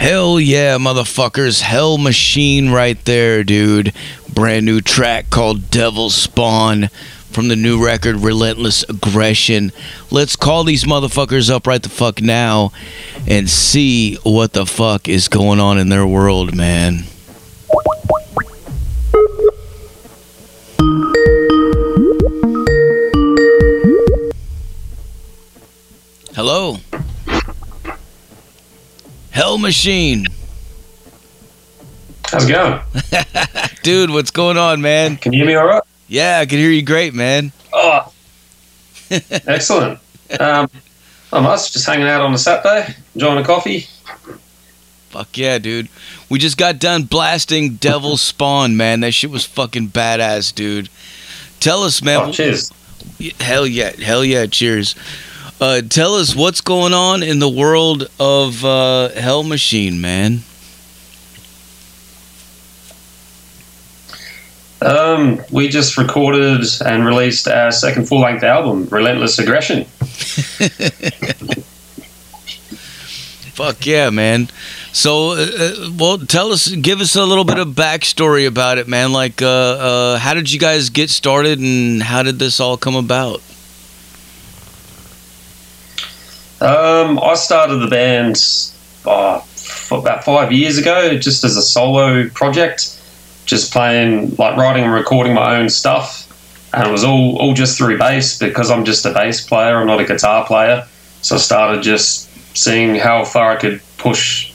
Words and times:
Hell 0.00 0.40
yeah, 0.40 0.78
motherfuckers. 0.78 1.60
Hell 1.60 1.98
Machine 1.98 2.70
right 2.70 3.04
there, 3.04 3.44
dude. 3.44 3.92
Brand 4.32 4.64
new 4.64 4.80
track 4.80 5.28
called 5.28 5.70
Devil 5.70 6.08
Spawn 6.08 6.88
from 7.30 7.48
the 7.48 7.54
new 7.54 7.84
record 7.84 8.16
Relentless 8.16 8.82
Aggression. 8.88 9.72
Let's 10.10 10.36
call 10.36 10.64
these 10.64 10.84
motherfuckers 10.84 11.50
up 11.50 11.66
right 11.66 11.82
the 11.82 11.90
fuck 11.90 12.22
now 12.22 12.72
and 13.28 13.50
see 13.50 14.14
what 14.22 14.54
the 14.54 14.64
fuck 14.64 15.06
is 15.06 15.28
going 15.28 15.60
on 15.60 15.76
in 15.76 15.90
their 15.90 16.06
world, 16.06 16.56
man. 16.56 17.04
Hell 29.40 29.56
Machine. 29.56 30.26
How's 32.26 32.46
it 32.46 32.52
going? 32.52 32.78
Dude, 33.82 34.10
what's 34.10 34.30
going 34.30 34.58
on, 34.58 34.82
man? 34.82 35.16
Can 35.16 35.32
you 35.32 35.38
hear 35.38 35.46
me 35.46 35.54
all 35.54 35.66
right? 35.66 35.82
Yeah, 36.08 36.40
I 36.40 36.44
can 36.44 36.58
hear 36.58 36.70
you 36.70 36.82
great, 36.82 37.14
man. 37.14 37.50
Oh, 37.72 38.12
excellent. 39.10 39.98
Um, 40.38 40.68
I'm 41.32 41.46
us, 41.46 41.70
just 41.70 41.86
hanging 41.86 42.06
out 42.06 42.20
on 42.20 42.34
a 42.34 42.36
Saturday, 42.36 42.94
enjoying 43.14 43.38
a 43.38 43.42
coffee. 43.42 43.86
Fuck 45.08 45.38
yeah, 45.38 45.56
dude. 45.56 45.88
We 46.28 46.38
just 46.38 46.58
got 46.58 46.78
done 46.78 47.04
blasting 47.04 47.76
Devil 47.76 48.18
Spawn, 48.18 48.76
man. 48.76 49.00
That 49.00 49.12
shit 49.12 49.30
was 49.30 49.46
fucking 49.46 49.88
badass, 49.88 50.54
dude. 50.54 50.90
Tell 51.60 51.82
us, 51.82 52.02
man. 52.02 52.28
Oh, 52.28 52.30
cheers. 52.30 52.70
Hell 53.40 53.66
yeah, 53.66 53.92
hell 53.92 54.22
yeah, 54.22 54.44
cheers. 54.44 54.94
Uh, 55.60 55.82
tell 55.82 56.14
us 56.14 56.34
what's 56.34 56.62
going 56.62 56.94
on 56.94 57.22
in 57.22 57.38
the 57.38 57.48
world 57.48 58.08
of 58.18 58.64
uh, 58.64 59.10
Hell 59.10 59.42
Machine, 59.42 60.00
man. 60.00 60.40
Um, 64.80 65.42
we 65.50 65.68
just 65.68 65.98
recorded 65.98 66.64
and 66.82 67.04
released 67.04 67.46
our 67.46 67.70
second 67.70 68.08
full 68.08 68.20
length 68.20 68.42
album, 68.42 68.86
Relentless 68.86 69.38
Aggression. 69.38 69.84
Fuck 73.52 73.84
yeah, 73.84 74.08
man. 74.08 74.48
So, 74.92 75.32
uh, 75.32 75.46
uh, 75.58 75.90
well, 75.98 76.16
tell 76.16 76.52
us, 76.52 76.68
give 76.68 77.02
us 77.02 77.14
a 77.14 77.26
little 77.26 77.44
bit 77.44 77.58
of 77.58 77.68
backstory 77.68 78.46
about 78.46 78.78
it, 78.78 78.88
man. 78.88 79.12
Like, 79.12 79.42
uh, 79.42 79.46
uh, 79.46 80.18
how 80.18 80.32
did 80.32 80.50
you 80.50 80.58
guys 80.58 80.88
get 80.88 81.10
started 81.10 81.58
and 81.58 82.02
how 82.02 82.22
did 82.22 82.38
this 82.38 82.60
all 82.60 82.78
come 82.78 82.96
about? 82.96 83.42
Um, 86.60 87.18
I 87.18 87.34
started 87.36 87.76
the 87.76 87.86
band 87.86 88.36
oh, 89.06 89.42
about 89.90 90.24
five 90.24 90.52
years 90.52 90.76
ago, 90.76 91.16
just 91.16 91.42
as 91.42 91.56
a 91.56 91.62
solo 91.62 92.28
project, 92.28 93.00
just 93.46 93.72
playing, 93.72 94.34
like 94.36 94.58
writing 94.58 94.84
and 94.84 94.92
recording 94.92 95.32
my 95.32 95.56
own 95.56 95.70
stuff. 95.70 96.26
And 96.74 96.86
it 96.86 96.90
was 96.90 97.02
all, 97.02 97.38
all 97.38 97.54
just 97.54 97.78
through 97.78 97.98
bass 97.98 98.38
because 98.38 98.70
I'm 98.70 98.84
just 98.84 99.06
a 99.06 99.12
bass 99.12 99.44
player, 99.44 99.78
I'm 99.78 99.86
not 99.86 100.00
a 100.00 100.04
guitar 100.04 100.46
player. 100.46 100.86
So 101.22 101.36
I 101.36 101.38
started 101.38 101.82
just 101.82 102.28
seeing 102.56 102.94
how 102.94 103.24
far 103.24 103.52
I 103.52 103.56
could 103.56 103.80
push 103.96 104.52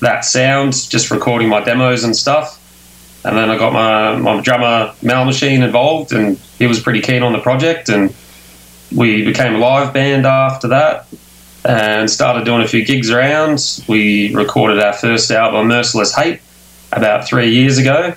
that 0.00 0.24
sound, 0.24 0.72
just 0.90 1.10
recording 1.12 1.48
my 1.48 1.62
demos 1.62 2.02
and 2.02 2.16
stuff. 2.16 2.60
And 3.24 3.38
then 3.38 3.48
I 3.48 3.56
got 3.56 3.72
my, 3.72 4.16
my 4.16 4.42
drummer, 4.42 4.92
Mal 5.02 5.24
Machine, 5.24 5.62
involved, 5.62 6.12
and 6.12 6.36
he 6.58 6.66
was 6.66 6.80
pretty 6.80 7.00
keen 7.00 7.22
on 7.22 7.32
the 7.32 7.38
project. 7.38 7.88
And 7.88 8.12
we 8.94 9.24
became 9.24 9.54
a 9.54 9.58
live 9.58 9.94
band 9.94 10.26
after 10.26 10.68
that 10.68 11.06
and 11.64 12.10
started 12.10 12.44
doing 12.44 12.62
a 12.62 12.68
few 12.68 12.84
gigs 12.84 13.10
around. 13.10 13.82
We 13.88 14.34
recorded 14.34 14.80
our 14.80 14.92
first 14.92 15.30
album, 15.30 15.68
Merciless 15.68 16.14
Hate, 16.14 16.40
about 16.92 17.26
three 17.26 17.50
years 17.50 17.78
ago, 17.78 18.14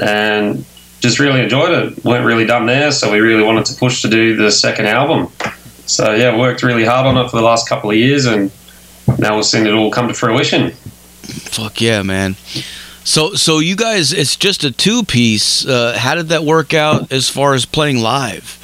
and 0.00 0.64
just 1.00 1.18
really 1.18 1.40
enjoyed 1.40 1.70
it. 1.70 2.04
weren't 2.04 2.24
really 2.24 2.46
done 2.46 2.66
there, 2.66 2.90
so 2.90 3.12
we 3.12 3.20
really 3.20 3.42
wanted 3.42 3.66
to 3.66 3.74
push 3.74 4.02
to 4.02 4.08
do 4.08 4.36
the 4.36 4.50
second 4.50 4.86
album. 4.86 5.30
So 5.86 6.14
yeah, 6.14 6.36
worked 6.36 6.62
really 6.62 6.84
hard 6.84 7.06
on 7.06 7.16
it 7.24 7.30
for 7.30 7.36
the 7.36 7.44
last 7.44 7.68
couple 7.68 7.90
of 7.90 7.96
years, 7.96 8.26
and 8.26 8.50
now 9.18 9.36
we've 9.36 9.44
seen 9.44 9.66
it 9.66 9.72
all 9.72 9.90
come 9.90 10.08
to 10.08 10.14
fruition. 10.14 10.72
Fuck 10.72 11.80
yeah, 11.80 12.02
man. 12.02 12.34
So, 13.04 13.34
so 13.34 13.60
you 13.60 13.76
guys, 13.76 14.12
it's 14.12 14.36
just 14.36 14.64
a 14.64 14.72
two 14.72 15.04
piece. 15.04 15.64
Uh, 15.64 15.96
how 15.96 16.16
did 16.16 16.28
that 16.30 16.42
work 16.42 16.74
out 16.74 17.12
as 17.12 17.28
far 17.28 17.54
as 17.54 17.64
playing 17.64 17.98
live? 17.98 18.58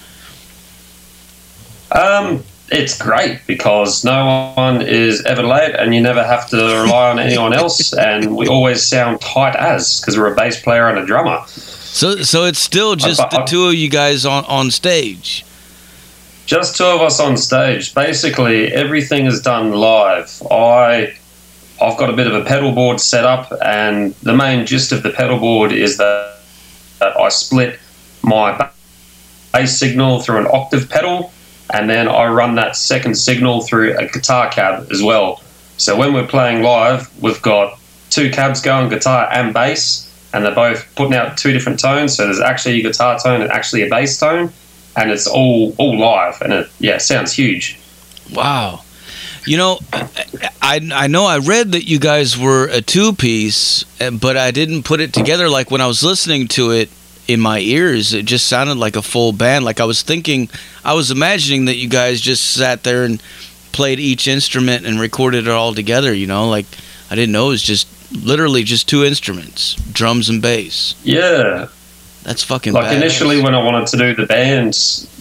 Um, 1.93 2.43
it's 2.73 2.97
great 2.97 3.41
because 3.47 4.05
no 4.05 4.53
one 4.57 4.83
is 4.83 5.25
ever 5.25 5.43
late 5.43 5.75
and 5.75 5.95
you 5.95 6.01
never 6.01 6.25
have 6.25 6.49
to 6.49 6.57
rely 6.57 7.11
on 7.11 7.19
anyone 7.19 7.53
else. 7.53 7.93
And 7.93 8.35
we 8.37 8.49
always 8.49 8.83
sound 8.83 9.21
tight 9.21 9.55
as 9.57 10.01
because 10.01 10.19
we're 10.19 10.33
a 10.33 10.35
bass 10.35 10.61
player 10.61 10.89
and 10.89 10.99
a 10.99 11.07
drummer. 11.07 11.45
So 11.47 12.23
so 12.23 12.45
it's 12.45 12.59
still 12.59 12.97
just 12.97 13.21
I, 13.21 13.27
I, 13.27 13.41
the 13.41 13.45
two 13.45 13.67
of 13.67 13.75
you 13.75 13.91
guys 13.91 14.25
on 14.25 14.45
on 14.47 14.71
stage? 14.71 15.45
Just 16.47 16.77
two 16.77 16.85
of 16.85 17.01
us 17.03 17.21
on 17.21 17.37
stage. 17.37 17.95
Basically 17.95 18.73
everything 18.73 19.27
is 19.27 19.43
done 19.43 19.73
live. 19.73 20.43
I 20.51 21.15
i've 21.81 21.99
got 21.99 22.09
a 22.09 22.13
bit 22.13 22.27
of 22.27 22.35
a 22.35 22.45
pedal 22.45 22.73
board 22.73 23.01
set 23.01 23.25
up 23.25 23.53
and 23.65 24.15
the 24.23 24.33
main 24.33 24.65
gist 24.65 24.93
of 24.93 25.03
the 25.03 25.11
pedal 25.11 25.39
board 25.39 25.73
is 25.73 25.97
that, 25.97 26.39
that 27.01 27.19
i 27.19 27.29
split 27.29 27.79
my 28.23 28.71
bass 29.53 29.77
signal 29.79 30.21
through 30.21 30.39
an 30.39 30.47
octave 30.53 30.89
pedal 30.89 31.33
and 31.73 31.89
then 31.89 32.09
I 32.09 32.27
run 32.29 32.55
that 32.57 32.77
second 32.77 33.15
signal 33.17 33.63
through 33.63 33.99
a 33.99 34.07
guitar 34.07 34.51
cab 34.51 34.89
as 34.91 35.03
well. 35.03 35.43
So 35.79 35.97
when 35.97 36.13
we're 36.13 36.27
playing 36.27 36.63
live, 36.63 37.11
we've 37.23 37.41
got 37.43 37.79
two 38.11 38.31
cabs 38.31 38.61
going, 38.61 38.91
guitar 38.91 39.29
and 39.33 39.55
bass, 39.55 40.09
and 40.33 40.45
they're 40.45 40.55
both 40.55 40.87
putting 40.95 41.15
out 41.15 41.37
two 41.37 41.53
different 41.53 41.81
tones. 41.81 42.15
So 42.15 42.27
there's 42.27 42.41
actually 42.41 42.81
a 42.81 42.83
guitar 42.83 43.19
tone 43.19 43.41
and 43.41 43.51
actually 43.51 43.83
a 43.83 43.89
bass 43.89 44.19
tone, 44.19 44.53
and 44.97 45.11
it's 45.11 45.27
all 45.27 45.75
all 45.79 45.99
live, 45.99 46.41
and 46.43 46.53
it 46.53 46.71
yeah 46.79 46.99
sounds 46.99 47.33
huge. 47.33 47.79
Wow. 48.33 48.83
You 49.45 49.57
know, 49.57 49.81
I, 50.63 50.89
I 50.95 51.09
know 51.09 51.27
I 51.27 51.39
read 51.39 51.73
that 51.73 51.85
you 51.85 51.99
guys 51.99 52.39
were 52.39 52.69
a 52.69 52.81
two 52.81 53.13
piece, 53.13 53.85
eh, 54.01 54.11
but 54.11 54.37
I 54.37 54.53
didn't 54.53 54.85
put 54.85 55.01
it 55.01 55.13
together. 55.13 55.49
Like 55.49 55.69
when 55.71 55.81
I 55.81 55.89
was 55.89 56.05
listening 56.05 56.47
to 56.49 56.71
it, 56.71 56.91
in 57.29 57.41
my 57.41 57.59
ears. 57.61 58.13
It 58.13 58.25
just 58.25 58.47
sounded 58.47 58.77
like 58.77 58.97
a 58.97 59.03
full 59.03 59.33
band. 59.33 59.65
Like 59.65 59.81
I 59.81 59.85
was 59.85 60.03
thinking, 60.03 60.49
I 60.85 60.95
was 60.95 61.11
imagining 61.11 61.67
that 61.67 61.77
you 61.77 61.89
guys 61.89 62.21
just 62.21 62.53
sat 62.53 62.83
there 62.83 63.05
and 63.05 63.23
played 63.73 63.99
each 64.01 64.29
instrument 64.29 64.87
and 64.87 65.01
recorded 65.01 65.47
it 65.47 65.51
all 65.51 65.75
together. 65.75 66.13
You 66.13 66.27
know, 66.27 66.49
like 66.49 66.67
I 67.11 67.15
didn't 67.15 67.33
know 67.33 67.47
it 67.47 67.51
was 67.51 67.63
just 67.63 67.89
literally 68.13 68.63
just 68.63 68.89
two 68.89 69.05
instruments, 69.05 69.75
drums 69.93 70.29
and 70.29 70.43
bass. 70.43 70.95
Yeah, 71.05 71.69
that's 72.23 72.43
fucking. 72.43 72.73
Bad. 72.73 72.85
Like 72.85 72.97
initially, 72.97 73.43
when 73.43 73.55
I 73.55 73.63
wanted 73.63 73.87
to 73.89 73.97
do 73.97 74.15
the 74.15 74.27
band, 74.27 74.75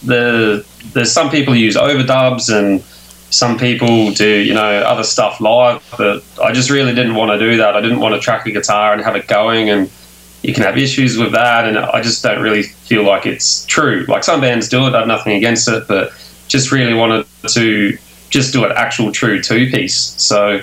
the 0.04 0.64
there's 0.92 1.12
some 1.12 1.30
people 1.30 1.54
use 1.54 1.76
overdubs 1.76 2.52
and 2.52 2.82
some 3.30 3.58
people 3.58 4.12
do 4.12 4.28
you 4.28 4.54
know 4.54 4.62
other 4.62 5.04
stuff 5.04 5.40
live, 5.40 5.82
but 5.96 6.22
I 6.42 6.52
just 6.52 6.70
really 6.70 6.94
didn't 6.94 7.14
want 7.14 7.30
to 7.32 7.38
do 7.38 7.56
that. 7.58 7.74
I 7.74 7.80
didn't 7.80 8.00
want 8.00 8.14
to 8.14 8.20
track 8.20 8.46
a 8.46 8.50
guitar 8.50 8.92
and 8.92 9.02
have 9.02 9.16
it 9.16 9.26
going 9.26 9.70
and 9.70 9.90
you 10.42 10.52
can 10.52 10.64
have 10.64 10.76
issues 10.76 11.16
with 11.16 11.32
that, 11.32 11.66
and 11.66 11.78
I 11.78 12.00
just 12.02 12.22
don't 12.22 12.42
really 12.42 12.62
feel 12.62 13.04
like 13.04 13.26
it's 13.26 13.64
true. 13.66 14.04
Like 14.08 14.24
some 14.24 14.40
bands 14.40 14.68
do 14.68 14.86
it, 14.86 14.94
I 14.94 14.98
have 14.98 15.08
nothing 15.08 15.34
against 15.34 15.68
it, 15.68 15.86
but 15.86 16.12
just 16.48 16.72
really 16.72 16.94
wanted 16.94 17.26
to 17.48 17.96
just 18.28 18.52
do 18.52 18.64
an 18.64 18.72
actual 18.74 19.12
true 19.12 19.40
two 19.40 19.70
piece. 19.70 19.96
So 19.96 20.60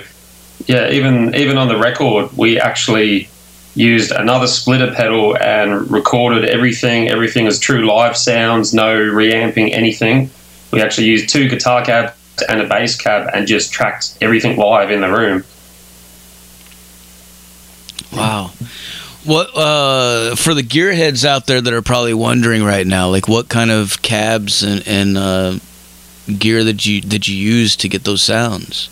yeah, 0.66 0.90
even 0.90 1.34
even 1.34 1.56
on 1.56 1.68
the 1.68 1.78
record, 1.78 2.30
we 2.36 2.60
actually 2.60 3.28
used 3.74 4.10
another 4.10 4.46
splitter 4.46 4.92
pedal 4.92 5.36
and 5.38 5.90
recorded 5.90 6.44
everything. 6.44 7.08
Everything 7.08 7.46
is 7.46 7.58
true 7.58 7.86
live 7.86 8.16
sounds, 8.16 8.74
no 8.74 8.94
reamping 8.94 9.72
anything. 9.72 10.30
We 10.72 10.82
actually 10.82 11.06
used 11.06 11.28
two 11.28 11.48
guitar 11.48 11.84
cabs 11.84 12.14
and 12.48 12.60
a 12.60 12.66
bass 12.66 12.96
cab 12.96 13.30
and 13.32 13.46
just 13.46 13.72
tracked 13.72 14.16
everything 14.20 14.56
live 14.56 14.90
in 14.90 15.00
the 15.00 15.10
room. 15.10 15.44
Wow. 18.12 18.50
What 19.30 19.56
uh, 19.56 20.34
for 20.34 20.54
the 20.54 20.62
gearheads 20.64 21.24
out 21.24 21.46
there 21.46 21.60
that 21.60 21.72
are 21.72 21.82
probably 21.82 22.14
wondering 22.14 22.64
right 22.64 22.84
now, 22.84 23.10
like 23.10 23.28
what 23.28 23.48
kind 23.48 23.70
of 23.70 24.02
cabs 24.02 24.64
and, 24.64 24.82
and 24.88 25.16
uh, 25.16 25.58
gear 26.36 26.64
that 26.64 26.84
you 26.84 27.00
did 27.00 27.28
you 27.28 27.36
use 27.36 27.76
to 27.76 27.88
get 27.88 28.02
those 28.02 28.22
sounds? 28.22 28.90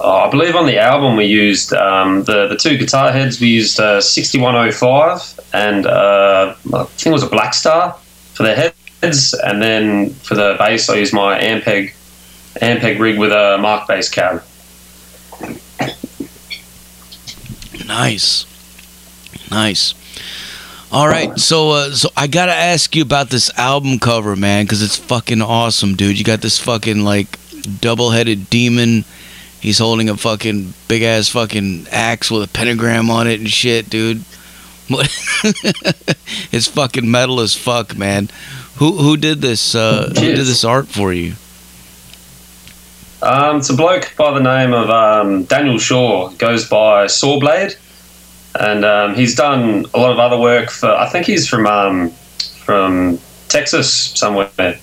Oh, 0.00 0.26
I 0.26 0.28
believe 0.28 0.56
on 0.56 0.66
the 0.66 0.78
album 0.78 1.14
we 1.14 1.26
used 1.26 1.72
um, 1.72 2.24
the 2.24 2.48
the 2.48 2.56
two 2.56 2.76
guitar 2.78 3.12
heads. 3.12 3.40
We 3.40 3.46
used 3.46 3.78
uh, 3.78 4.00
6505 4.00 5.38
and 5.54 5.86
uh, 5.86 6.56
I 6.74 6.82
think 6.82 7.06
it 7.06 7.12
was 7.12 7.22
a 7.22 7.28
Blackstar 7.28 7.96
for 8.34 8.42
the 8.42 8.56
heads, 8.56 9.34
and 9.34 9.62
then 9.62 10.14
for 10.14 10.34
the 10.34 10.56
bass 10.58 10.90
I 10.90 10.96
used 10.96 11.14
my 11.14 11.38
Ampeg 11.38 11.94
Ampeg 12.60 12.98
rig 12.98 13.20
with 13.20 13.30
a 13.30 13.56
Markbass 13.60 14.10
cab. 14.10 14.42
Nice. 17.86 18.49
Nice. 19.50 19.94
All 20.92 21.06
right, 21.06 21.38
so 21.38 21.70
uh, 21.70 21.90
so 21.92 22.08
I 22.16 22.26
gotta 22.26 22.52
ask 22.52 22.96
you 22.96 23.02
about 23.02 23.30
this 23.30 23.56
album 23.56 23.98
cover, 23.98 24.34
man, 24.34 24.64
because 24.64 24.82
it's 24.82 24.96
fucking 24.96 25.40
awesome, 25.40 25.94
dude. 25.94 26.18
You 26.18 26.24
got 26.24 26.40
this 26.40 26.58
fucking 26.58 27.04
like 27.04 27.38
double-headed 27.80 28.50
demon 28.50 29.04
He's 29.60 29.78
holding 29.78 30.08
a 30.08 30.16
fucking 30.16 30.72
big 30.88 31.02
ass 31.02 31.28
fucking 31.28 31.86
axe 31.90 32.30
with 32.30 32.42
a 32.42 32.48
pentagram 32.48 33.10
on 33.10 33.26
it 33.26 33.40
and 33.40 33.50
shit, 33.50 33.90
dude. 33.90 34.24
it's 34.90 36.66
fucking 36.66 37.08
metal 37.08 37.40
as 37.40 37.54
fuck, 37.54 37.96
man. 37.96 38.30
Who 38.76 38.92
who 38.92 39.18
did 39.18 39.42
this? 39.42 39.74
Uh, 39.74 40.06
who 40.08 40.14
did 40.14 40.38
this 40.38 40.64
art 40.64 40.88
for 40.88 41.12
you? 41.12 41.34
Um, 43.22 43.58
it's 43.58 43.68
a 43.68 43.76
bloke 43.76 44.14
by 44.16 44.32
the 44.32 44.40
name 44.40 44.72
of 44.72 44.88
um, 44.88 45.44
Daniel 45.44 45.78
Shaw. 45.78 46.30
Goes 46.30 46.66
by 46.66 47.04
Sawblade, 47.04 47.76
and 48.58 48.84
um, 48.84 49.14
he's 49.14 49.34
done 49.34 49.86
a 49.94 49.98
lot 49.98 50.12
of 50.12 50.18
other 50.18 50.38
work 50.38 50.70
for. 50.70 50.90
I 50.90 51.08
think 51.08 51.26
he's 51.26 51.46
from 51.46 51.66
um, 51.66 52.10
from 52.64 53.18
Texas 53.48 53.92
somewhere. 53.92 54.78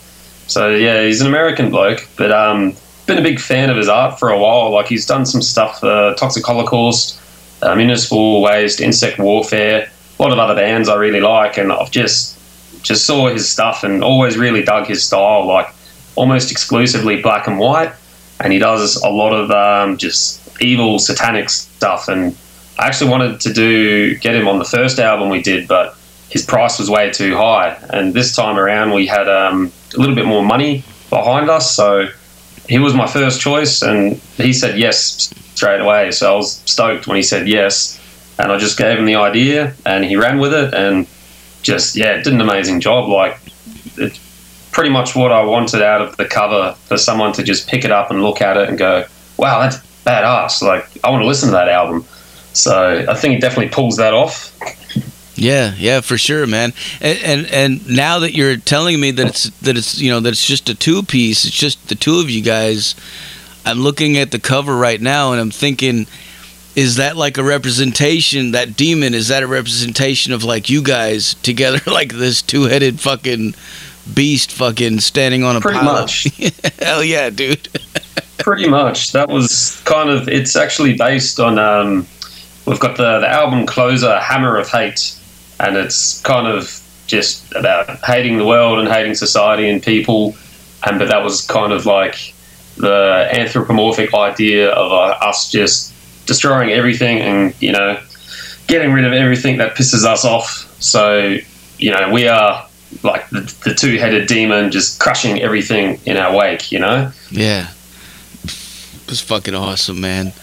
So 0.48 0.70
yeah, 0.70 1.04
he's 1.04 1.22
an 1.22 1.28
American 1.28 1.70
bloke, 1.70 2.08
but 2.18 2.32
um, 2.32 2.76
been 3.06 3.18
a 3.18 3.22
big 3.22 3.40
fan 3.40 3.70
of 3.70 3.78
his 3.78 3.90
art 3.90 4.20
for 4.20 4.30
a 4.30 4.38
while. 4.38 4.72
Like 4.72 4.88
he's 4.88 5.06
done 5.06 5.26
some 5.26 5.42
stuff 5.42 5.80
for 5.80 6.14
Toxic 6.16 6.46
Holocaust, 6.46 7.20
uh, 7.62 7.76
Municipal 7.76 8.42
Waste, 8.42 8.80
Insect 8.80 9.20
Warfare, 9.20 9.90
a 10.20 10.22
lot 10.22 10.32
of 10.32 10.40
other 10.40 10.56
bands 10.56 10.90
I 10.90 10.96
really 10.96 11.22
like, 11.22 11.58
and 11.58 11.72
I've 11.72 11.92
just 11.92 12.38
just 12.84 13.06
saw 13.06 13.30
his 13.30 13.50
stuff 13.50 13.84
and 13.84 14.04
always 14.04 14.38
really 14.38 14.64
dug 14.64 14.88
his 14.88 15.04
style, 15.04 15.46
like 15.46 15.68
almost 16.16 16.52
exclusively 16.52 17.22
black 17.22 17.48
and 17.48 17.60
white. 17.60 17.92
And 18.40 18.54
he 18.54 18.60
does 18.60 18.96
a 18.98 19.10
lot 19.10 19.34
of 19.34 19.52
um, 19.52 19.98
just 19.98 20.62
evil 20.62 21.00
satanic 21.00 21.50
stuff. 21.50 22.08
And 22.08 22.38
I 22.80 22.88
actually 22.88 23.10
wanted 23.10 23.42
to 23.42 23.54
do 23.54 24.16
get 24.18 24.36
him 24.36 24.48
on 24.48 24.60
the 24.60 24.66
first 24.66 25.00
album 25.00 25.30
we 25.30 25.42
did, 25.42 25.68
but 25.68 25.98
his 26.30 26.46
price 26.46 26.78
was 26.78 26.90
way 26.90 27.12
too 27.12 27.36
high. 27.36 27.78
And 27.90 28.14
this 28.14 28.36
time 28.36 28.58
around, 28.58 28.94
we 28.94 29.08
had 29.08 29.28
um, 29.28 29.72
a 29.96 30.00
little 30.00 30.16
bit 30.16 30.26
more 30.26 30.44
money 30.44 30.84
behind 31.10 31.50
us, 31.50 31.74
so 31.74 32.08
he 32.68 32.78
was 32.80 32.94
my 32.94 33.08
first 33.08 33.42
choice, 33.42 33.82
and 33.82 34.16
he 34.36 34.54
said 34.54 34.78
yes 34.78 35.34
straight 35.56 35.80
away. 35.80 36.12
So 36.12 36.34
I 36.34 36.36
was 36.36 36.58
stoked 36.66 37.08
when 37.08 37.16
he 37.16 37.24
said 37.24 37.48
yes, 37.48 38.00
and 38.38 38.52
I 38.52 38.58
just 38.58 38.78
gave 38.78 39.00
him 39.00 39.06
the 39.06 39.16
idea, 39.16 39.74
and 39.86 40.06
he 40.06 40.16
ran 40.16 40.38
with 40.38 40.54
it, 40.54 40.74
and 40.74 41.08
just 41.64 41.96
yeah, 41.96 42.18
did 42.22 42.34
an 42.34 42.42
amazing 42.42 42.80
job. 42.80 43.10
Like 43.10 43.40
it's 43.98 44.20
pretty 44.72 44.92
much 44.92 45.16
what 45.16 45.32
I 45.32 45.44
wanted 45.44 45.82
out 45.82 46.02
of 46.02 46.16
the 46.18 46.26
cover 46.26 46.74
for 46.86 46.98
someone 46.98 47.34
to 47.34 47.44
just 47.44 47.68
pick 47.68 47.84
it 47.84 47.92
up 47.92 48.12
and 48.12 48.22
look 48.22 48.42
at 48.42 48.58
it 48.58 48.70
and 48.70 48.78
go, 48.78 49.06
"Wow, 49.38 49.62
that's 49.62 49.78
badass!" 50.06 50.62
Like 50.62 50.86
I 51.04 51.10
want 51.10 51.24
to 51.24 51.28
listen 51.28 51.50
to 51.50 51.54
that 51.54 51.70
album. 51.70 52.06
So 52.58 53.06
I 53.08 53.14
think 53.14 53.38
it 53.38 53.42
definitely 53.42 53.70
pulls 53.70 53.98
that 53.98 54.14
off. 54.14 54.54
Yeah, 55.38 55.76
yeah, 55.78 56.02
for 56.02 56.18
sure, 56.18 56.48
man. 56.48 56.74
And, 57.00 57.20
and 57.24 57.46
and 57.54 57.96
now 57.96 58.20
that 58.20 58.34
you're 58.34 58.58
telling 58.58 59.00
me 59.00 59.12
that 59.12 59.28
it's 59.28 59.50
that 59.60 59.78
it's 59.78 60.00
you 60.00 60.10
know 60.10 60.20
that 60.20 60.30
it's 60.30 60.46
just 60.46 60.68
a 60.68 60.76
two 60.76 61.04
piece, 61.04 61.46
it's 61.46 61.56
just 61.56 61.90
the 61.90 61.96
two 61.96 62.20
of 62.20 62.30
you 62.30 62.42
guys. 62.42 62.96
I'm 63.64 63.80
looking 63.80 64.18
at 64.18 64.32
the 64.32 64.40
cover 64.40 64.76
right 64.76 65.00
now, 65.00 65.34
and 65.34 65.42
I'm 65.42 65.52
thinking, 65.52 66.08
is 66.76 66.96
that 66.96 67.16
like 67.16 67.38
a 67.38 67.44
representation? 67.44 68.52
That 68.52 68.76
demon 68.76 69.14
is 69.14 69.28
that 69.28 69.44
a 69.44 69.48
representation 69.48 70.34
of 70.34 70.44
like 70.44 70.70
you 70.70 70.82
guys 70.82 71.34
together, 71.44 71.80
like 71.86 72.14
this 72.14 72.42
two 72.42 72.64
headed 72.64 73.00
fucking 73.00 73.54
beast, 74.12 74.52
fucking 74.52 75.02
standing 75.02 75.44
on 75.44 75.56
a 75.56 75.62
pretty 75.62 75.80
pile 75.80 76.02
much. 76.02 76.28
Hell 76.80 77.04
yeah, 77.04 77.30
dude. 77.30 77.70
pretty 78.40 78.68
much. 78.68 79.12
That 79.12 79.30
was 79.30 79.80
kind 79.86 80.10
of. 80.10 80.28
It's 80.28 80.56
actually 80.56 80.98
based 80.98 81.40
on. 81.40 81.60
Um, 81.60 82.08
we've 82.68 82.80
got 82.80 82.98
the 82.98 83.20
the 83.20 83.30
album 83.30 83.66
closer, 83.66 84.20
Hammer 84.20 84.58
of 84.58 84.70
Hate 84.70 85.18
and 85.60 85.76
it's 85.76 86.22
kind 86.22 86.48
of 86.48 86.84
just 87.08 87.52
about 87.56 88.00
hating 88.06 88.38
the 88.38 88.46
world 88.46 88.80
and 88.80 88.88
hating 88.88 89.16
society 89.16 89.70
and 89.70 89.82
people. 89.82 90.36
And 90.86 91.00
but 91.00 91.10
that 91.10 91.24
was 91.24 91.46
kind 91.46 91.74
of 91.74 91.86
like 91.86 92.34
the 92.78 93.28
anthropomorphic 93.32 94.14
idea 94.14 94.72
of 94.72 94.92
uh, 94.92 95.18
us 95.26 95.50
just 95.50 95.94
destroying 96.28 96.72
everything 96.72 97.20
and 97.20 97.54
you 97.62 97.72
know 97.72 98.00
getting 98.68 98.92
rid 98.92 99.06
of 99.06 99.14
everything 99.14 99.58
that 99.58 99.76
pisses 99.76 100.06
us 100.06 100.26
off. 100.26 100.72
So 100.82 101.38
you 101.78 101.92
know 101.92 102.12
we 102.12 102.28
are 102.28 102.68
like 103.04 103.30
the, 103.30 103.42
the 103.64 103.74
two-headed 103.74 104.28
demon 104.28 104.72
just 104.72 105.00
crushing 105.00 105.42
everything 105.42 106.00
in 106.06 106.18
our 106.18 106.36
wake. 106.36 106.72
You 106.72 106.80
know. 106.80 107.12
Yeah. 107.32 107.70
It 108.44 109.12
was 109.12 109.22
fucking 109.22 109.56
awesome, 109.56 110.02
man. 110.02 110.34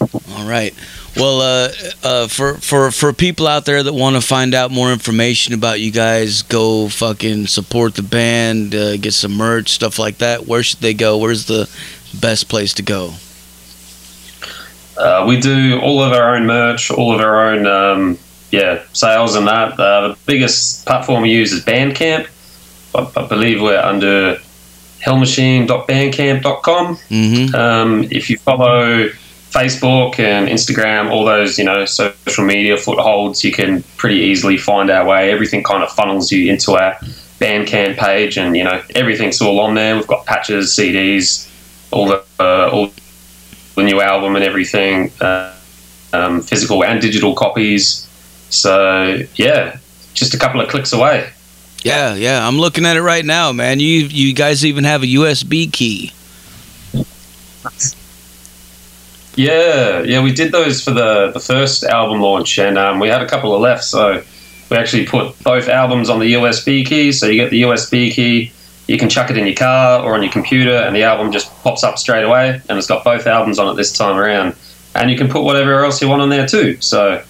All 0.00 0.48
right. 0.48 0.74
Well, 1.16 1.40
uh, 1.40 1.72
uh, 2.02 2.28
for 2.28 2.54
for 2.54 2.90
for 2.90 3.12
people 3.12 3.46
out 3.46 3.64
there 3.64 3.82
that 3.82 3.92
want 3.92 4.16
to 4.16 4.22
find 4.22 4.54
out 4.54 4.70
more 4.70 4.92
information 4.92 5.54
about 5.54 5.80
you 5.80 5.90
guys, 5.90 6.42
go 6.42 6.88
fucking 6.88 7.48
support 7.48 7.94
the 7.94 8.02
band, 8.02 8.74
uh, 8.74 8.96
get 8.96 9.12
some 9.12 9.32
merch, 9.32 9.70
stuff 9.70 9.98
like 9.98 10.18
that. 10.18 10.46
Where 10.46 10.62
should 10.62 10.80
they 10.80 10.94
go? 10.94 11.18
Where's 11.18 11.46
the 11.46 11.68
best 12.18 12.48
place 12.48 12.72
to 12.74 12.82
go? 12.82 13.14
Uh, 14.96 15.24
we 15.26 15.40
do 15.40 15.80
all 15.80 16.02
of 16.02 16.12
our 16.12 16.36
own 16.36 16.46
merch, 16.46 16.90
all 16.90 17.14
of 17.14 17.20
our 17.20 17.50
own 17.50 17.66
um, 17.66 18.18
yeah 18.50 18.82
sales 18.92 19.34
and 19.34 19.46
that. 19.48 19.78
Uh, 19.78 20.08
the 20.08 20.18
biggest 20.26 20.86
platform 20.86 21.22
we 21.22 21.30
use 21.30 21.52
is 21.52 21.64
Bandcamp. 21.64 22.28
I, 22.94 23.10
I 23.16 23.26
believe 23.26 23.60
we're 23.60 23.78
under 23.78 24.38
hellmachine.bandcamp.com. 25.00 26.96
Mm-hmm. 26.96 27.54
Um, 27.54 28.04
if 28.10 28.30
you 28.30 28.38
follow 28.38 29.08
Facebook 29.50 30.18
and 30.20 30.48
Instagram, 30.48 31.10
all 31.10 31.24
those 31.24 31.58
you 31.58 31.64
know 31.64 31.84
social 31.84 32.44
media 32.44 32.76
footholds, 32.76 33.42
you 33.42 33.52
can 33.52 33.82
pretty 33.96 34.16
easily 34.16 34.56
find 34.56 34.90
our 34.90 35.06
way. 35.06 35.30
Everything 35.30 35.62
kind 35.62 35.82
of 35.82 35.90
funnels 35.90 36.30
you 36.30 36.50
into 36.50 36.72
our 36.72 36.94
Bandcamp 37.40 37.96
page, 37.96 38.38
and 38.38 38.56
you 38.56 38.62
know 38.62 38.82
everything's 38.94 39.40
all 39.40 39.60
on 39.60 39.74
there. 39.74 39.96
We've 39.96 40.06
got 40.06 40.24
patches, 40.24 40.70
CDs, 40.70 41.50
all 41.90 42.06
the 42.06 42.24
uh, 42.38 42.70
all 42.72 42.92
the 43.74 43.82
new 43.82 44.00
album 44.00 44.36
and 44.36 44.44
everything, 44.44 45.10
uh, 45.20 45.54
um, 46.12 46.42
physical 46.42 46.84
and 46.84 47.00
digital 47.00 47.34
copies. 47.34 48.08
So 48.50 49.24
yeah, 49.34 49.78
just 50.14 50.32
a 50.32 50.38
couple 50.38 50.60
of 50.60 50.68
clicks 50.68 50.92
away. 50.92 51.30
Yeah, 51.82 52.14
yeah, 52.14 52.46
I'm 52.46 52.58
looking 52.58 52.84
at 52.84 52.96
it 52.96 53.02
right 53.02 53.24
now, 53.24 53.52
man. 53.52 53.80
You 53.80 54.04
you 54.04 54.32
guys 54.32 54.64
even 54.64 54.84
have 54.84 55.02
a 55.02 55.06
USB 55.06 55.72
key. 55.72 56.12
Yeah, 59.36 60.02
yeah, 60.02 60.22
we 60.22 60.32
did 60.32 60.52
those 60.52 60.82
for 60.82 60.90
the 60.90 61.30
the 61.32 61.40
first 61.40 61.84
album 61.84 62.20
launch, 62.20 62.58
and 62.58 62.76
um, 62.76 62.98
we 62.98 63.08
had 63.08 63.22
a 63.22 63.28
couple 63.28 63.54
of 63.54 63.60
left, 63.60 63.84
so 63.84 64.22
we 64.70 64.76
actually 64.76 65.06
put 65.06 65.38
both 65.42 65.68
albums 65.68 66.10
on 66.10 66.18
the 66.18 66.34
USB 66.34 66.84
key. 66.84 67.12
So 67.12 67.26
you 67.26 67.36
get 67.36 67.50
the 67.50 67.62
USB 67.62 68.12
key, 68.12 68.52
you 68.86 68.98
can 68.98 69.08
chuck 69.08 69.30
it 69.30 69.36
in 69.36 69.46
your 69.46 69.56
car 69.56 70.02
or 70.04 70.14
on 70.14 70.22
your 70.22 70.32
computer, 70.32 70.74
and 70.74 70.94
the 70.94 71.04
album 71.04 71.30
just 71.30 71.52
pops 71.62 71.84
up 71.84 71.98
straight 71.98 72.24
away, 72.24 72.60
and 72.68 72.76
it's 72.76 72.88
got 72.88 73.04
both 73.04 73.26
albums 73.26 73.58
on 73.58 73.68
it 73.72 73.76
this 73.76 73.92
time 73.96 74.16
around. 74.16 74.56
And 74.94 75.10
you 75.10 75.16
can 75.16 75.28
put 75.28 75.42
whatever 75.42 75.84
else 75.84 76.02
you 76.02 76.08
want 76.08 76.22
on 76.22 76.28
there 76.30 76.46
too. 76.46 76.80
So 76.80 77.22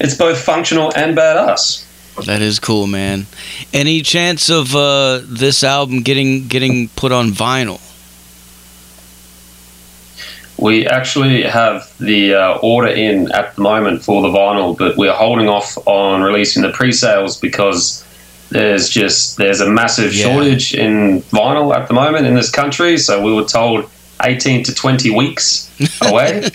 it's 0.00 0.14
both 0.16 0.40
functional 0.40 0.90
and 0.96 1.16
badass. 1.16 1.84
That 2.24 2.42
is 2.42 2.58
cool, 2.58 2.86
man. 2.86 3.26
Any 3.72 4.02
chance 4.02 4.48
of 4.50 4.74
uh, 4.74 5.20
this 5.24 5.62
album 5.62 6.02
getting 6.02 6.48
getting 6.48 6.88
put 6.88 7.12
on 7.12 7.30
vinyl? 7.30 7.80
We 10.58 10.86
actually 10.86 11.42
have 11.44 11.90
the 11.98 12.34
uh, 12.34 12.54
order 12.58 12.88
in 12.88 13.30
at 13.32 13.54
the 13.54 13.62
moment 13.62 14.02
for 14.04 14.22
the 14.22 14.28
vinyl, 14.28 14.76
but 14.76 14.96
we're 14.96 15.12
holding 15.12 15.48
off 15.48 15.78
on 15.86 16.22
releasing 16.22 16.62
the 16.62 16.70
pre-sales 16.70 17.36
because 17.38 18.04
there's 18.50 18.88
just 18.88 19.36
there's 19.36 19.60
a 19.60 19.68
massive 19.70 20.12
Yeah. 20.12 20.24
shortage 20.32 20.74
in 20.74 21.22
vinyl 21.24 21.74
at 21.76 21.86
the 21.88 21.94
moment 21.94 22.26
in 22.26 22.34
this 22.34 22.50
country. 22.50 22.98
So 22.98 23.22
we 23.22 23.32
were 23.32 23.44
told 23.44 23.88
18 24.24 24.64
to 24.64 24.74
20 24.74 25.10
weeks 25.10 25.70
away. 26.02 26.48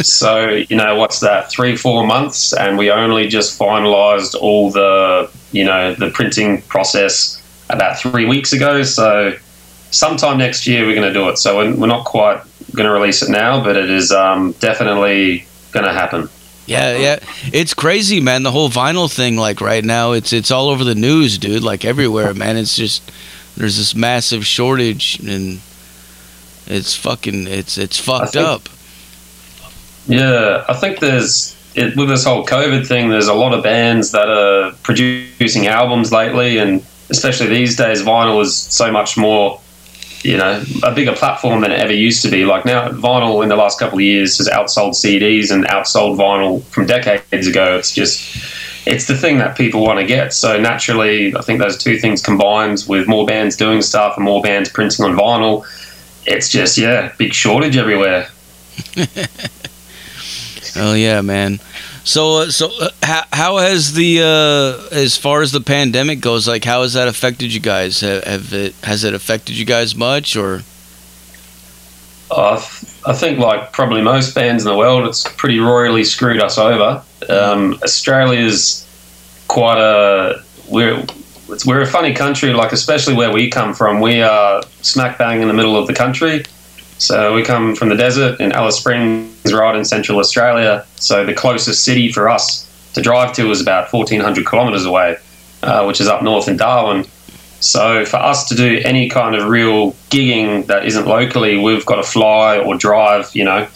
so 0.00 0.48
you 0.48 0.76
know 0.76 0.96
what's 0.96 1.20
that? 1.20 1.50
Three 1.50 1.76
four 1.76 2.06
months, 2.06 2.52
and 2.52 2.76
we 2.78 2.90
only 2.90 3.28
just 3.28 3.58
finalised 3.58 4.34
all 4.34 4.70
the 4.72 5.30
you 5.52 5.64
know 5.64 5.94
the 5.94 6.10
printing 6.10 6.62
process 6.62 7.40
about 7.68 7.98
three 7.98 8.26
weeks 8.26 8.52
ago. 8.52 8.82
So 8.82 9.34
sometime 9.92 10.38
next 10.38 10.66
year 10.66 10.84
we're 10.86 10.94
going 10.96 11.06
to 11.06 11.14
do 11.14 11.28
it. 11.28 11.36
So 11.38 11.58
we're, 11.58 11.74
we're 11.76 11.86
not 11.86 12.04
quite 12.04 12.40
going 12.74 12.86
to 12.86 12.92
release 12.92 13.22
it 13.22 13.30
now, 13.30 13.62
but 13.62 13.76
it 13.76 13.90
is 13.90 14.12
um, 14.12 14.52
definitely 14.52 15.46
going 15.72 15.86
to 15.86 15.92
happen. 15.92 16.28
Yeah, 16.66 16.96
yeah. 16.96 17.18
It's 17.52 17.74
crazy, 17.74 18.20
man. 18.20 18.42
The 18.44 18.52
whole 18.52 18.70
vinyl 18.70 19.12
thing, 19.12 19.36
like 19.36 19.60
right 19.60 19.84
now, 19.84 20.12
it's 20.12 20.32
it's 20.32 20.50
all 20.50 20.68
over 20.68 20.84
the 20.84 20.94
news, 20.94 21.36
dude. 21.36 21.64
Like 21.64 21.84
everywhere, 21.84 22.32
man. 22.32 22.56
It's 22.56 22.76
just 22.76 23.10
there's 23.56 23.76
this 23.76 23.94
massive 23.94 24.46
shortage, 24.46 25.18
and 25.20 25.60
it's 26.66 26.94
fucking 26.94 27.48
it's 27.48 27.76
it's 27.76 27.98
fucked 27.98 28.34
think- 28.34 28.46
up. 28.46 28.68
Yeah, 30.06 30.64
I 30.68 30.74
think 30.74 30.98
there's 31.00 31.56
it, 31.74 31.96
with 31.96 32.08
this 32.08 32.24
whole 32.24 32.46
COVID 32.46 32.86
thing. 32.86 33.10
There's 33.10 33.28
a 33.28 33.34
lot 33.34 33.52
of 33.52 33.62
bands 33.62 34.12
that 34.12 34.28
are 34.28 34.72
producing 34.82 35.66
albums 35.66 36.12
lately, 36.12 36.58
and 36.58 36.84
especially 37.10 37.48
these 37.48 37.76
days, 37.76 38.02
vinyl 38.02 38.40
is 38.42 38.56
so 38.56 38.90
much 38.90 39.16
more, 39.16 39.60
you 40.22 40.36
know, 40.36 40.62
a 40.82 40.94
bigger 40.94 41.14
platform 41.14 41.62
than 41.62 41.72
it 41.72 41.80
ever 41.80 41.92
used 41.92 42.22
to 42.22 42.30
be. 42.30 42.44
Like 42.44 42.64
now, 42.64 42.88
vinyl 42.90 43.42
in 43.42 43.48
the 43.48 43.56
last 43.56 43.78
couple 43.78 43.98
of 43.98 44.02
years 44.02 44.38
has 44.38 44.48
outsold 44.48 44.90
CDs 44.90 45.50
and 45.50 45.64
outsold 45.64 46.16
vinyl 46.16 46.62
from 46.64 46.86
decades 46.86 47.46
ago. 47.46 47.76
It's 47.76 47.94
just 47.94 48.20
it's 48.86 49.06
the 49.06 49.16
thing 49.16 49.38
that 49.38 49.56
people 49.56 49.82
want 49.82 49.98
to 49.98 50.06
get. 50.06 50.32
So 50.32 50.60
naturally, 50.60 51.34
I 51.34 51.42
think 51.42 51.60
those 51.60 51.78
two 51.78 51.98
things 51.98 52.22
combined 52.22 52.84
with 52.88 53.08
more 53.08 53.26
bands 53.26 53.56
doing 53.56 53.82
stuff 53.82 54.16
and 54.16 54.24
more 54.24 54.42
bands 54.42 54.68
printing 54.68 55.04
on 55.04 55.16
vinyl, 55.16 55.64
it's 56.26 56.48
just 56.48 56.76
yeah, 56.76 57.12
big 57.16 57.32
shortage 57.32 57.76
everywhere. 57.76 58.28
oh 60.76 60.94
yeah, 60.94 61.20
man. 61.20 61.60
So, 62.02 62.36
uh, 62.38 62.50
so 62.50 62.70
uh, 62.80 62.88
how, 63.02 63.22
how 63.32 63.56
has 63.58 63.92
the 63.92 64.20
uh, 64.22 64.94
as 64.94 65.16
far 65.16 65.42
as 65.42 65.52
the 65.52 65.60
pandemic 65.60 66.20
goes, 66.20 66.48
like 66.48 66.64
how 66.64 66.82
has 66.82 66.94
that 66.94 67.08
affected 67.08 67.52
you 67.52 67.60
guys? 67.60 68.00
Have, 68.00 68.24
have 68.24 68.52
it 68.52 68.74
has 68.82 69.04
it 69.04 69.14
affected 69.14 69.56
you 69.56 69.64
guys 69.64 69.94
much, 69.94 70.36
or? 70.36 70.62
I, 72.30 72.54
I 73.06 73.12
think, 73.12 73.38
like 73.38 73.72
probably 73.72 74.02
most 74.02 74.34
bands 74.34 74.64
in 74.64 74.70
the 74.70 74.76
world, 74.76 75.06
it's 75.08 75.26
pretty 75.36 75.58
royally 75.58 76.04
screwed 76.04 76.40
us 76.40 76.58
over. 76.58 77.02
Um, 77.28 77.74
Australia's 77.82 78.86
quite 79.48 79.78
a 79.78 80.42
we're 80.68 81.04
we're 81.66 81.82
a 81.82 81.86
funny 81.86 82.14
country, 82.14 82.52
like 82.52 82.72
especially 82.72 83.14
where 83.14 83.32
we 83.32 83.50
come 83.50 83.74
from. 83.74 84.00
We 84.00 84.22
are 84.22 84.62
smack 84.82 85.18
bang 85.18 85.42
in 85.42 85.48
the 85.48 85.54
middle 85.54 85.76
of 85.76 85.86
the 85.86 85.94
country. 85.94 86.44
So 87.00 87.34
we 87.34 87.42
come 87.42 87.74
from 87.74 87.88
the 87.88 87.96
desert 87.96 88.38
in 88.40 88.52
Alice 88.52 88.76
Springs, 88.76 89.54
right 89.54 89.74
in 89.74 89.86
central 89.86 90.18
Australia. 90.18 90.84
So 90.96 91.24
the 91.24 91.32
closest 91.32 91.82
city 91.82 92.12
for 92.12 92.28
us 92.28 92.68
to 92.92 93.00
drive 93.00 93.32
to 93.36 93.50
is 93.50 93.58
about 93.58 93.90
1,400 93.90 94.46
kilometres 94.46 94.84
away, 94.84 95.16
uh, 95.62 95.84
which 95.86 96.02
is 96.02 96.08
up 96.08 96.22
north 96.22 96.46
in 96.46 96.58
Darwin. 96.58 97.06
So 97.60 98.04
for 98.04 98.18
us 98.18 98.46
to 98.50 98.54
do 98.54 98.82
any 98.84 99.08
kind 99.08 99.34
of 99.34 99.48
real 99.48 99.92
gigging 100.10 100.66
that 100.66 100.84
isn't 100.84 101.06
locally, 101.06 101.56
we've 101.56 101.86
got 101.86 101.96
to 101.96 102.02
fly 102.02 102.58
or 102.58 102.76
drive, 102.76 103.30
you 103.34 103.44
know, 103.44 103.66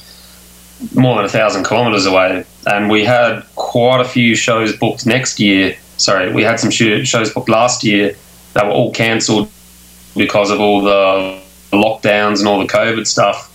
more 0.95 1.17
than 1.17 1.25
a 1.25 1.31
thousand 1.31 1.65
kilometres 1.65 2.05
away. 2.05 2.45
And 2.67 2.91
we 2.91 3.07
had 3.07 3.43
quite 3.57 4.03
a 4.03 4.05
few 4.05 4.35
shows 4.35 4.77
booked 4.77 5.07
next 5.07 5.41
year. 5.41 5.79
Sorry, 5.97 6.31
we 6.31 6.43
had 6.43 6.61
some 6.61 6.71
shows 6.71 7.33
booked 7.33 7.49
last 7.49 7.85
year 7.85 8.17
that 8.53 8.67
were 8.67 8.73
all 8.73 8.93
cancelled 8.93 9.49
because 10.15 10.51
of 10.51 10.61
all 10.61 10.83
the 10.83 11.43
lockdowns 11.75 12.39
and 12.39 12.49
all 12.49 12.59
the 12.59 12.73
COVID 12.73 13.07
stuff. 13.07 13.51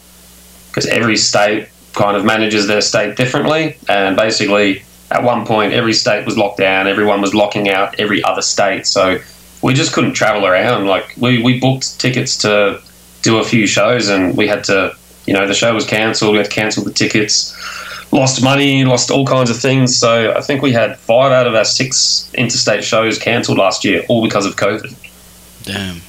Because 0.70 0.86
every 0.86 1.18
state 1.18 1.68
kind 1.94 2.16
of 2.16 2.24
manages 2.24 2.68
their 2.68 2.82
state 2.82 3.18
differently. 3.18 3.78
And 3.88 4.16
basically, 4.16 4.84
at 5.12 5.24
one 5.24 5.46
point, 5.46 5.74
every 5.74 5.94
state 5.94 6.26
was 6.26 6.38
locked 6.38 6.58
down, 6.58 6.88
everyone 6.88 7.22
was 7.22 7.34
locking 7.34 7.70
out 7.70 8.00
every 8.00 8.24
other 8.24 8.42
state. 8.42 8.86
So 8.86 9.20
we 9.62 9.74
just 9.74 9.94
couldn't 9.94 10.14
travel 10.14 10.46
around. 10.46 10.86
Like 10.86 11.14
we, 11.18 11.42
we 11.42 11.60
booked 11.60 12.00
tickets 12.00 12.38
to 12.40 12.82
do 13.22 13.38
a 13.38 13.44
few 13.44 13.68
shows, 13.68 14.08
and 14.08 14.38
we 14.38 14.48
had 14.48 14.64
to, 14.66 14.96
you 15.26 15.34
know, 15.34 15.48
the 15.48 15.54
show 15.54 15.74
was 15.74 15.86
cancelled. 15.86 16.32
We 16.32 16.38
had 16.38 16.50
to 16.50 16.56
cancel 16.56 16.84
the 16.84 16.94
tickets. 16.94 17.56
Lost 18.12 18.44
money, 18.44 18.86
lost 18.86 19.12
all 19.12 19.26
kinds 19.26 19.50
of 19.50 19.60
things. 19.60 19.96
So 19.96 20.34
I 20.36 20.42
think 20.42 20.62
we 20.62 20.72
had 20.72 20.98
five 20.98 21.32
out 21.32 21.46
of 21.46 21.54
our 21.54 21.66
six 21.66 22.32
interstate 22.34 22.84
shows 22.84 23.20
cancelled 23.20 23.58
last 23.60 23.86
year, 23.86 24.04
all 24.10 24.24
because 24.24 24.46
of 24.46 24.56
COVID. 24.56 24.96
Damn. 25.64 26.02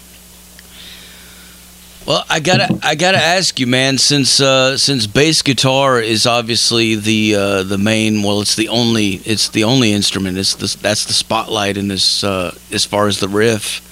Well, 2.06 2.24
I 2.28 2.40
gotta, 2.40 2.78
I 2.82 2.94
gotta 2.94 3.18
ask 3.18 3.60
you, 3.60 3.66
man. 3.66 3.98
Since, 3.98 4.40
uh, 4.40 4.76
since 4.76 5.06
bass 5.06 5.42
guitar 5.42 6.00
is 6.00 6.26
obviously 6.26 6.96
the, 6.96 7.34
uh, 7.36 7.62
the 7.62 7.78
main. 7.78 8.22
Well, 8.22 8.40
it's 8.40 8.56
the 8.56 8.68
only, 8.68 9.20
it's 9.24 9.48
the 9.48 9.64
only 9.64 9.92
instrument. 9.92 10.36
It's 10.36 10.54
the, 10.54 10.76
that's 10.80 11.04
the 11.04 11.12
spotlight 11.12 11.76
in 11.76 11.88
this, 11.88 12.24
uh, 12.24 12.56
as 12.72 12.84
far 12.84 13.06
as 13.06 13.20
the 13.20 13.28
riff 13.28 13.86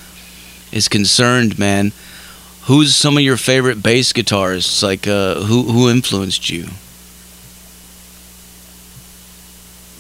is 0.72 0.88
concerned, 0.88 1.58
man. 1.58 1.92
Who's 2.62 2.96
some 2.96 3.16
of 3.16 3.22
your 3.22 3.36
favorite 3.36 3.82
bass 3.82 4.12
guitarists? 4.12 4.82
Like, 4.82 5.06
uh, 5.06 5.36
who, 5.42 5.62
who 5.64 5.88
influenced 5.88 6.50
you? 6.50 6.66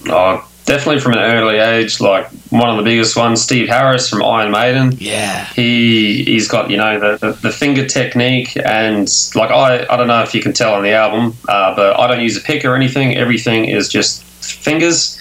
Oh, 0.06 0.48
definitely 0.68 1.00
from 1.00 1.14
an 1.14 1.18
early 1.18 1.56
age, 1.56 1.98
like 1.98 2.28
one 2.50 2.68
of 2.68 2.76
the 2.76 2.82
biggest 2.82 3.16
ones, 3.16 3.42
Steve 3.42 3.68
Harris 3.68 4.08
from 4.08 4.22
Iron 4.22 4.52
Maiden. 4.52 4.92
Yeah, 4.98 5.46
he 5.46 6.22
he's 6.24 6.46
got 6.46 6.70
you 6.70 6.76
know 6.76 7.00
the, 7.00 7.16
the, 7.16 7.32
the 7.32 7.50
finger 7.50 7.86
technique 7.86 8.56
and 8.64 9.10
like 9.34 9.50
I 9.50 9.86
I 9.90 9.96
don't 9.96 10.06
know 10.06 10.22
if 10.22 10.34
you 10.34 10.42
can 10.42 10.52
tell 10.52 10.74
on 10.74 10.84
the 10.84 10.92
album, 10.92 11.34
uh, 11.48 11.74
but 11.74 11.98
I 11.98 12.06
don't 12.06 12.20
use 12.20 12.36
a 12.36 12.40
pick 12.40 12.64
or 12.64 12.76
anything. 12.76 13.16
Everything 13.16 13.64
is 13.64 13.88
just 13.88 14.22
fingers. 14.44 15.20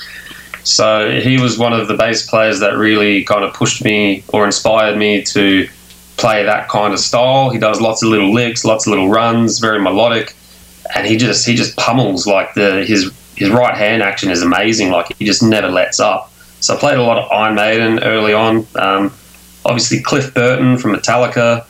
So 0.63 1.22
he 1.22 1.39
was 1.39 1.58
one 1.58 1.72
of 1.72 1.88
the 1.88 1.96
bass 1.96 2.30
players 2.30 2.60
that 2.60 2.77
really 2.77 3.24
kind 3.24 3.46
of 3.46 3.54
pushed 3.54 3.84
me 3.86 4.24
or 4.27 4.46
inspired 4.46 4.98
me 4.98 5.24
to 5.24 5.68
play 6.18 6.44
that 6.44 6.68
kind 6.68 6.94
of 6.94 7.00
style. 7.00 7.50
He 7.51 7.58
does 7.58 7.80
lots 7.80 8.04
of 8.04 8.10
little 8.10 8.34
licks, 8.34 8.66
lots 8.66 8.86
of 8.86 8.92
little 8.92 9.08
runs, 9.08 9.60
very 9.60 9.80
melodic, 9.80 10.36
and 10.94 11.08
he 11.08 11.16
just 11.16 11.46
he 11.46 11.56
just 11.56 11.77
pummels 11.77 12.27
like 12.27 12.54
the 12.54 12.84
his 12.86 13.13
his 13.38 13.50
right 13.50 13.75
hand 13.75 14.01
action 14.01 14.29
is 14.32 14.41
amazing. 14.41 14.91
Like 14.91 15.15
he 15.17 15.25
just 15.25 15.44
never 15.44 15.70
lets 15.70 16.00
up. 16.00 16.32
So 16.60 16.75
I 16.75 16.77
played 16.77 16.98
a 16.98 17.03
lot 17.03 17.17
of 17.17 17.32
Iron 17.32 17.56
Maiden 17.56 18.03
early 18.03 18.34
on. 18.34 18.65
Um, 18.75 19.13
obviously 19.63 20.01
Cliff 20.01 20.34
Burton 20.34 20.77
from 20.77 20.94
Metallica. 20.96 21.65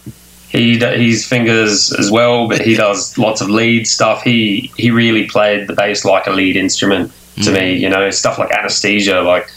He 0.50 0.80
his 0.80 1.28
fingers 1.28 1.92
as 1.92 2.10
well, 2.10 2.48
but 2.48 2.62
he 2.62 2.76
does 2.76 3.18
lots 3.18 3.42
of 3.42 3.50
lead 3.50 3.86
stuff. 3.86 4.24
He 4.24 4.72
he 4.78 4.92
really 4.92 5.28
played 5.28 5.68
the 5.68 5.74
bass 5.74 6.06
like 6.06 6.26
a 6.26 6.32
lead 6.32 6.56
instrument 6.56 7.12
to 7.36 7.50
mm. 7.50 7.54
me. 7.54 7.76
You 7.76 7.90
know 7.90 8.10
stuff 8.12 8.40
like 8.40 8.52
Anesthesia. 8.52 9.22
Like 9.22 9.50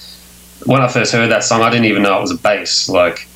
when 0.67 0.83
I 0.83 0.88
first 0.88 1.12
heard 1.12 1.31
that 1.31 1.45
song, 1.45 1.62
I 1.62 1.71
didn't 1.71 1.87
even 1.87 2.02
know 2.02 2.19
it 2.19 2.23
was 2.23 2.33
a 2.33 2.38
bass. 2.38 2.88
Like 2.88 3.29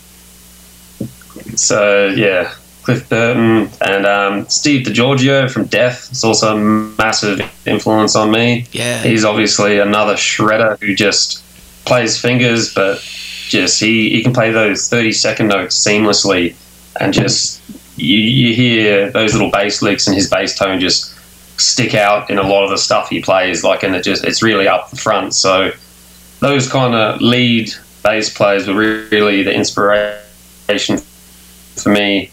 so, 1.54 2.08
yeah. 2.08 2.52
Cliff 2.84 3.08
Burton 3.08 3.70
and 3.80 4.04
um, 4.04 4.46
Steve 4.48 4.86
DiGiorgio 4.86 5.50
from 5.50 5.64
Death 5.66 6.12
is 6.12 6.22
also 6.22 6.54
a 6.54 6.60
massive 6.60 7.40
influence 7.66 8.14
on 8.14 8.30
me. 8.30 8.66
Yeah, 8.72 9.02
he's 9.02 9.24
obviously 9.24 9.78
another 9.78 10.14
shredder 10.14 10.78
who 10.80 10.94
just 10.94 11.42
plays 11.86 12.20
fingers, 12.20 12.74
but 12.74 12.98
just 13.48 13.80
he, 13.80 14.10
he 14.10 14.22
can 14.22 14.34
play 14.34 14.50
those 14.50 14.88
thirty 14.90 15.12
second 15.12 15.48
notes 15.48 15.82
seamlessly, 15.82 16.54
and 17.00 17.14
just 17.14 17.62
you, 17.96 18.18
you 18.18 18.54
hear 18.54 19.10
those 19.10 19.32
little 19.32 19.50
bass 19.50 19.80
licks 19.80 20.06
and 20.06 20.14
his 20.14 20.28
bass 20.28 20.58
tone 20.58 20.78
just 20.78 21.12
stick 21.58 21.94
out 21.94 22.28
in 22.28 22.36
a 22.36 22.42
lot 22.42 22.64
of 22.64 22.70
the 22.70 22.76
stuff 22.76 23.08
he 23.08 23.22
plays. 23.22 23.64
Like, 23.64 23.82
and 23.82 23.96
it 23.96 24.02
just 24.02 24.24
it's 24.24 24.42
really 24.42 24.68
up 24.68 24.90
the 24.90 24.96
front. 24.96 25.32
So 25.32 25.70
those 26.40 26.70
kind 26.70 26.94
of 26.94 27.22
lead 27.22 27.70
bass 28.02 28.30
players 28.30 28.68
were 28.68 29.06
really 29.10 29.42
the 29.42 29.54
inspiration 29.54 30.98
for 30.98 31.88
me 31.88 32.30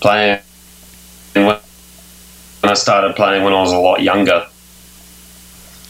playing 0.00 0.40
when 1.34 1.58
I 2.62 2.74
started 2.74 3.16
playing 3.16 3.44
when 3.44 3.52
I 3.52 3.60
was 3.60 3.72
a 3.72 3.78
lot 3.78 4.02
younger. 4.02 4.46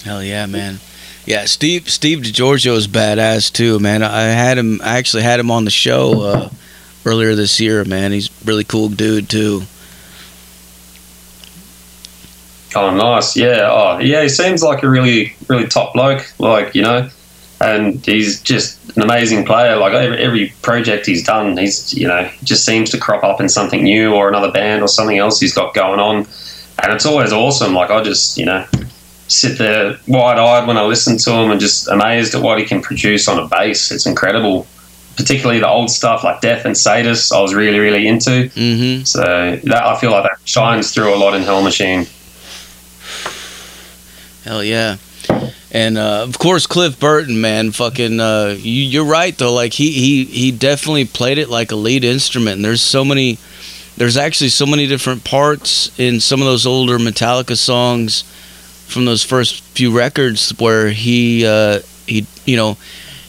Hell 0.04 0.22
yeah, 0.22 0.46
man. 0.46 0.78
Yeah, 1.24 1.46
Steve 1.46 1.90
Steve 1.90 2.18
DiGiorgio 2.20 2.76
is 2.76 2.86
badass 2.86 3.52
too, 3.52 3.80
man. 3.80 4.02
I 4.02 4.22
had 4.22 4.58
him. 4.58 4.80
I 4.82 4.98
actually 4.98 5.24
had 5.24 5.40
him 5.40 5.50
on 5.50 5.64
the 5.64 5.70
show 5.72 6.22
uh, 6.22 6.50
earlier 7.04 7.34
this 7.34 7.58
year, 7.58 7.84
man. 7.84 8.12
He's 8.12 8.30
really 8.44 8.62
cool 8.62 8.88
dude 8.88 9.28
too. 9.28 9.62
Oh, 12.76 12.94
nice. 12.94 13.36
Yeah. 13.36 13.70
Oh, 13.70 13.98
yeah. 13.98 14.22
He 14.22 14.28
seems 14.28 14.62
like 14.62 14.82
a 14.82 14.88
really, 14.88 15.34
really 15.48 15.66
top 15.66 15.94
bloke. 15.94 16.32
Like 16.38 16.74
you 16.74 16.82
know, 16.82 17.08
and 17.60 18.04
he's 18.04 18.40
just 18.42 18.96
an 18.96 19.02
amazing 19.02 19.44
player. 19.44 19.76
Like 19.76 19.94
every, 19.94 20.18
every 20.18 20.52
project 20.62 21.06
he's 21.06 21.24
done, 21.24 21.56
he's 21.56 21.92
you 21.94 22.06
know 22.06 22.30
just 22.44 22.64
seems 22.64 22.90
to 22.90 22.98
crop 22.98 23.24
up 23.24 23.40
in 23.40 23.48
something 23.48 23.82
new 23.82 24.14
or 24.14 24.28
another 24.28 24.50
band 24.50 24.82
or 24.82 24.88
something 24.88 25.18
else 25.18 25.40
he's 25.40 25.54
got 25.54 25.74
going 25.74 26.00
on, 26.00 26.16
and 26.82 26.92
it's 26.92 27.06
always 27.06 27.32
awesome. 27.32 27.74
Like 27.74 27.90
I 27.90 28.02
just 28.02 28.36
you 28.36 28.44
know 28.44 28.66
sit 29.28 29.58
there 29.58 29.98
wide 30.06 30.38
eyed 30.38 30.66
when 30.68 30.76
I 30.76 30.84
listen 30.84 31.18
to 31.18 31.32
him 31.32 31.50
and 31.50 31.60
just 31.60 31.88
amazed 31.88 32.34
at 32.34 32.42
what 32.42 32.58
he 32.58 32.64
can 32.64 32.80
produce 32.80 33.28
on 33.28 33.38
a 33.38 33.48
bass. 33.48 33.90
It's 33.90 34.06
incredible. 34.06 34.66
Particularly 35.16 35.60
the 35.60 35.68
old 35.68 35.90
stuff 35.90 36.24
like 36.24 36.42
Death 36.42 36.66
and 36.66 36.74
Sadus, 36.74 37.32
I 37.32 37.40
was 37.40 37.54
really, 37.54 37.78
really 37.78 38.06
into. 38.06 38.50
Mm-hmm. 38.50 39.04
So 39.04 39.22
that 39.64 39.82
I 39.82 39.98
feel 39.98 40.10
like 40.10 40.24
that 40.24 40.38
shines 40.44 40.92
through 40.92 41.14
a 41.14 41.16
lot 41.16 41.34
in 41.34 41.42
Hell 41.42 41.62
Machine. 41.62 42.06
Hell 44.44 44.62
yeah. 44.62 44.98
And 45.76 45.98
uh, 45.98 46.22
of 46.22 46.38
course, 46.38 46.66
Cliff 46.66 46.98
Burton, 46.98 47.38
man, 47.38 47.70
fucking, 47.70 48.18
uh, 48.18 48.56
you, 48.58 49.02
are 49.02 49.04
right 49.04 49.36
though. 49.36 49.52
Like 49.52 49.74
he 49.74 49.92
he 49.92 50.24
he 50.24 50.50
definitely 50.50 51.04
played 51.04 51.36
it 51.36 51.50
like 51.50 51.70
a 51.70 51.76
lead 51.76 52.02
instrument. 52.02 52.56
And 52.56 52.64
there's 52.64 52.80
so 52.80 53.04
many, 53.04 53.36
there's 53.98 54.16
actually 54.16 54.48
so 54.48 54.64
many 54.64 54.86
different 54.86 55.22
parts 55.24 55.92
in 56.00 56.18
some 56.20 56.40
of 56.40 56.46
those 56.46 56.64
older 56.64 56.96
Metallica 56.96 57.58
songs 57.58 58.22
from 58.86 59.04
those 59.04 59.22
first 59.22 59.62
few 59.76 59.94
records 59.94 60.48
where 60.58 60.88
he 60.88 61.46
uh, 61.46 61.80
he 62.06 62.26
you 62.46 62.56
know 62.56 62.78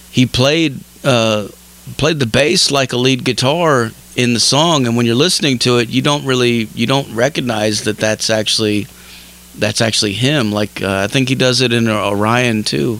he 0.09 0.25
played 0.25 0.79
uh, 1.03 1.49
played 1.97 2.19
the 2.19 2.25
bass 2.25 2.71
like 2.71 2.93
a 2.93 2.97
lead 2.97 3.25
guitar 3.25 3.91
in 4.15 4.33
the 4.33 4.39
song. 4.39 4.87
And 4.87 4.95
when 4.95 5.05
you're 5.05 5.15
listening 5.15 5.59
to 5.59 5.79
it, 5.79 5.89
you 5.89 6.01
don't 6.01 6.23
really 6.23 6.69
you 6.73 6.87
don't 6.87 7.13
recognize 7.13 7.83
that 7.83 7.97
that's 7.97 8.29
actually 8.29 8.87
that's 9.59 9.81
actually 9.81 10.13
him. 10.13 10.51
Like 10.51 10.81
uh, 10.81 11.03
I 11.03 11.07
think 11.07 11.29
he 11.29 11.35
does 11.35 11.61
it 11.61 11.73
in 11.73 11.87
Orion 11.87 12.63
too. 12.63 12.99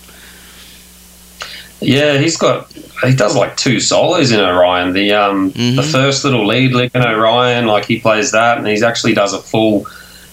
Yeah, 1.80 2.18
he's 2.18 2.38
got 2.38 2.72
he 3.04 3.16
does 3.16 3.36
like 3.36 3.56
two 3.56 3.80
solos 3.80 4.32
in 4.32 4.40
Orion. 4.40 4.94
The 4.94 5.14
um 5.14 5.52
mm-hmm. 5.52 5.76
the 5.76 5.84
first 5.84 6.24
little 6.24 6.46
lead 6.46 6.74
lick 6.74 6.96
in 6.96 7.04
Orion, 7.04 7.68
like 7.68 7.86
he 7.86 8.00
plays 8.00 8.32
that, 8.32 8.58
and 8.58 8.68
he 8.68 8.84
actually 8.84 9.14
does 9.14 9.34
a 9.34 9.40
full. 9.40 9.86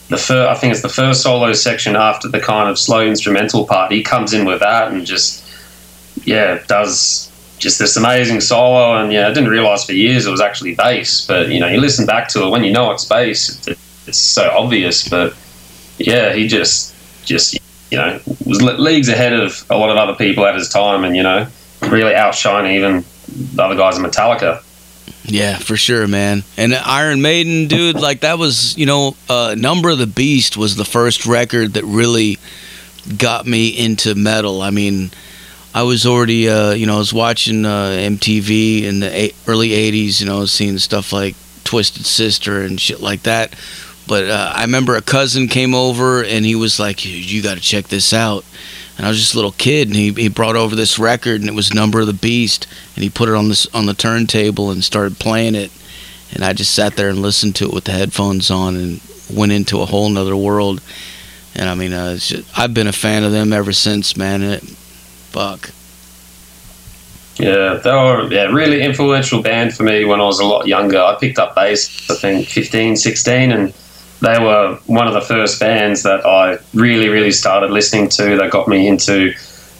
The 0.08 0.16
fir- 0.18 0.48
I 0.48 0.54
think 0.54 0.72
it's 0.72 0.82
the 0.82 0.88
first 0.88 1.22
solo 1.22 1.52
section 1.52 1.96
after 1.96 2.28
the 2.28 2.40
kind 2.40 2.68
of 2.68 2.78
slow 2.78 3.04
instrumental 3.04 3.66
part. 3.66 3.90
He 3.90 4.02
comes 4.02 4.34
in 4.34 4.44
with 4.46 4.60
that 4.60 4.92
and 4.92 5.06
just 5.06 5.42
yeah 6.24 6.62
does 6.66 7.30
just 7.58 7.78
this 7.78 7.96
amazing 7.96 8.40
solo. 8.40 8.96
And 8.96 9.12
yeah, 9.12 9.28
I 9.28 9.32
didn't 9.32 9.50
realize 9.50 9.84
for 9.84 9.92
years 9.92 10.26
it 10.26 10.30
was 10.30 10.40
actually 10.40 10.74
bass. 10.74 11.26
But 11.26 11.48
you 11.48 11.60
know, 11.60 11.68
you 11.68 11.80
listen 11.80 12.06
back 12.06 12.28
to 12.28 12.44
it 12.44 12.50
when 12.50 12.64
you 12.64 12.72
know 12.72 12.90
it's 12.90 13.04
bass, 13.04 13.66
it, 13.66 13.78
it's 14.06 14.18
so 14.18 14.50
obvious. 14.50 15.08
But 15.08 15.34
yeah, 15.98 16.32
he 16.32 16.48
just 16.48 16.94
just 17.24 17.58
you 17.90 17.98
know 17.98 18.20
was 18.46 18.62
leagues 18.62 19.08
ahead 19.08 19.32
of 19.32 19.64
a 19.70 19.76
lot 19.76 19.90
of 19.90 19.96
other 19.96 20.14
people 20.14 20.44
at 20.46 20.54
his 20.54 20.68
time, 20.68 21.04
and 21.04 21.16
you 21.16 21.22
know 21.22 21.46
really 21.82 22.14
outshine 22.14 22.70
even 22.74 23.04
the 23.28 23.62
other 23.62 23.76
guys 23.76 23.98
in 23.98 24.04
Metallica. 24.04 24.62
Yeah, 25.26 25.58
for 25.58 25.76
sure, 25.76 26.06
man. 26.06 26.44
And 26.56 26.74
Iron 26.74 27.22
Maiden, 27.22 27.66
dude, 27.66 27.96
like 27.96 28.20
that 28.20 28.38
was, 28.38 28.76
you 28.76 28.84
know, 28.84 29.16
uh, 29.28 29.54
Number 29.56 29.90
of 29.90 29.98
the 29.98 30.06
Beast 30.06 30.56
was 30.56 30.76
the 30.76 30.84
first 30.84 31.24
record 31.24 31.74
that 31.74 31.84
really 31.84 32.38
got 33.16 33.46
me 33.46 33.68
into 33.68 34.14
metal. 34.14 34.60
I 34.60 34.70
mean, 34.70 35.10
I 35.74 35.82
was 35.82 36.06
already, 36.06 36.48
uh, 36.48 36.72
you 36.72 36.86
know, 36.86 36.96
I 36.96 36.98
was 36.98 37.12
watching 37.12 37.64
uh, 37.64 37.88
MTV 37.90 38.82
in 38.82 39.00
the 39.00 39.10
eight, 39.18 39.34
early 39.46 39.70
'80s, 39.70 40.20
you 40.20 40.26
know, 40.26 40.44
seeing 40.44 40.78
stuff 40.78 41.12
like 41.12 41.36
Twisted 41.64 42.04
Sister 42.04 42.60
and 42.60 42.80
shit 42.80 43.00
like 43.00 43.22
that. 43.22 43.54
But 44.06 44.24
uh, 44.24 44.52
I 44.54 44.62
remember 44.62 44.96
a 44.96 45.02
cousin 45.02 45.48
came 45.48 45.74
over 45.74 46.22
and 46.22 46.44
he 46.44 46.54
was 46.54 46.78
like, 46.78 47.04
"You 47.04 47.42
got 47.42 47.54
to 47.54 47.60
check 47.60 47.88
this 47.88 48.12
out." 48.12 48.44
And 48.96 49.06
I 49.06 49.08
was 49.08 49.18
just 49.18 49.34
a 49.34 49.36
little 49.36 49.52
kid, 49.52 49.88
and 49.88 49.96
he, 49.96 50.12
he 50.12 50.28
brought 50.28 50.54
over 50.54 50.76
this 50.76 51.00
record, 51.00 51.40
and 51.40 51.48
it 51.48 51.54
was 51.54 51.74
Number 51.74 52.00
of 52.00 52.06
the 52.06 52.12
Beast, 52.12 52.68
and 52.94 53.02
he 53.02 53.10
put 53.10 53.28
it 53.28 53.34
on 53.34 53.48
this 53.48 53.66
on 53.74 53.86
the 53.86 53.94
turntable 53.94 54.70
and 54.70 54.84
started 54.84 55.18
playing 55.18 55.54
it, 55.54 55.72
and 56.32 56.44
I 56.44 56.52
just 56.52 56.74
sat 56.74 56.96
there 56.96 57.08
and 57.08 57.20
listened 57.20 57.56
to 57.56 57.64
it 57.64 57.72
with 57.72 57.84
the 57.84 57.92
headphones 57.92 58.50
on, 58.50 58.76
and 58.76 59.00
went 59.32 59.52
into 59.52 59.80
a 59.80 59.86
whole 59.86 60.08
nother 60.08 60.36
world. 60.36 60.80
And 61.56 61.68
I 61.68 61.74
mean, 61.74 61.92
uh, 61.92 62.16
just, 62.16 62.58
I've 62.58 62.74
been 62.74 62.86
a 62.86 62.92
fan 62.92 63.24
of 63.24 63.32
them 63.32 63.52
ever 63.52 63.72
since, 63.72 64.16
man. 64.16 64.42
It, 64.42 64.62
fuck. 64.62 65.70
Yeah, 67.36 67.74
they 67.74 67.90
were 67.90 68.32
yeah, 68.32 68.44
really 68.44 68.80
influential 68.80 69.42
band 69.42 69.74
for 69.74 69.82
me 69.82 70.04
when 70.04 70.20
I 70.20 70.24
was 70.24 70.38
a 70.38 70.44
lot 70.44 70.68
younger. 70.68 70.98
I 70.98 71.16
picked 71.16 71.38
up 71.38 71.56
bass, 71.56 72.08
I 72.08 72.14
think, 72.14 72.48
15, 72.48 72.96
16, 72.96 73.50
and 73.50 73.74
they 74.24 74.38
were 74.38 74.78
one 74.86 75.06
of 75.06 75.14
the 75.14 75.20
first 75.20 75.60
bands 75.60 76.02
that 76.02 76.24
I 76.24 76.58
really, 76.72 77.08
really 77.08 77.32
started 77.32 77.70
listening 77.70 78.08
to 78.10 78.36
that 78.36 78.50
got 78.50 78.68
me 78.68 78.88
into 78.88 79.32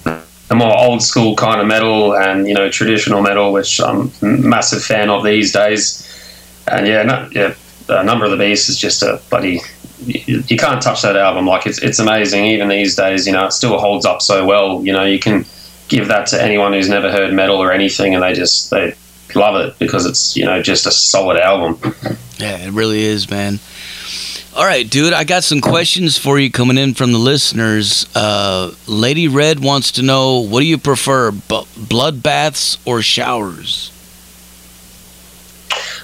a 0.07 0.55
more 0.55 0.77
old 0.77 1.03
school 1.03 1.35
kind 1.37 1.61
of 1.61 1.67
metal 1.67 2.15
and, 2.15 2.47
you 2.47 2.55
know, 2.55 2.71
traditional 2.71 3.23
metal, 3.23 3.53
which 3.53 3.81
I'm 3.81 4.11
a 4.23 4.27
massive 4.27 4.83
fan 4.83 5.11
of 5.11 5.25
these 5.25 5.53
days. 5.53 6.01
And 6.69 6.87
yeah, 6.87 7.03
no, 7.03 7.29
yeah, 7.33 7.55
a 7.89 8.05
number 8.05 8.25
of 8.25 8.31
the 8.31 8.37
beasts 8.37 8.69
is 8.69 8.79
just 8.79 9.03
a 9.03 9.21
bloody 9.31 9.61
you, 10.07 10.43
you 10.49 10.57
can't 10.57 10.83
touch 10.83 11.03
that 11.03 11.17
album. 11.17 11.47
Like 11.47 11.67
it's 11.67 11.79
it's 11.79 11.99
amazing. 11.99 12.45
Even 12.45 12.69
these 12.69 12.97
days, 12.97 13.27
you 13.27 13.33
know, 13.33 13.47
it 13.47 13.53
still 13.53 13.79
holds 13.79 14.05
up 14.05 14.23
so 14.23 14.45
well. 14.45 14.85
You 14.85 14.93
know, 14.93 15.05
you 15.05 15.19
can 15.19 15.45
give 15.89 16.09
that 16.09 16.27
to 16.29 16.43
anyone 16.43 16.73
who's 16.73 16.89
never 16.89 17.11
heard 17.11 17.33
metal 17.33 17.57
or 17.57 17.73
anything, 17.73 18.15
and 18.15 18.23
they 18.23 18.35
just 18.35 18.71
they 18.71 18.95
love 19.35 19.57
it 19.57 19.79
because 19.79 20.07
it's 20.07 20.37
you 20.37 20.45
know 20.45 20.63
just 20.63 20.87
a 20.87 20.91
solid 20.91 21.39
album. 21.39 21.79
Yeah, 22.37 22.67
it 22.67 22.73
really 22.73 23.05
is, 23.05 23.31
man. 23.31 23.61
All 24.57 24.65
right, 24.65 24.89
dude, 24.89 25.13
I 25.13 25.25
got 25.25 25.43
some 25.43 25.61
questions 25.61 26.17
for 26.17 26.39
you 26.39 26.49
coming 26.49 26.79
in 26.79 26.95
from 26.95 27.11
the 27.11 27.19
listeners. 27.19 28.07
Uh, 28.15 28.73
Lady 28.87 29.27
Red 29.27 29.59
wants 29.59 29.91
to 29.93 30.03
know 30.03 30.39
what 30.41 30.61
do 30.61 30.67
you 30.67 30.79
prefer, 30.79 31.33
b- 31.33 31.65
blood 31.77 32.23
baths 32.23 32.79
or 32.85 33.03
showers? 33.03 33.91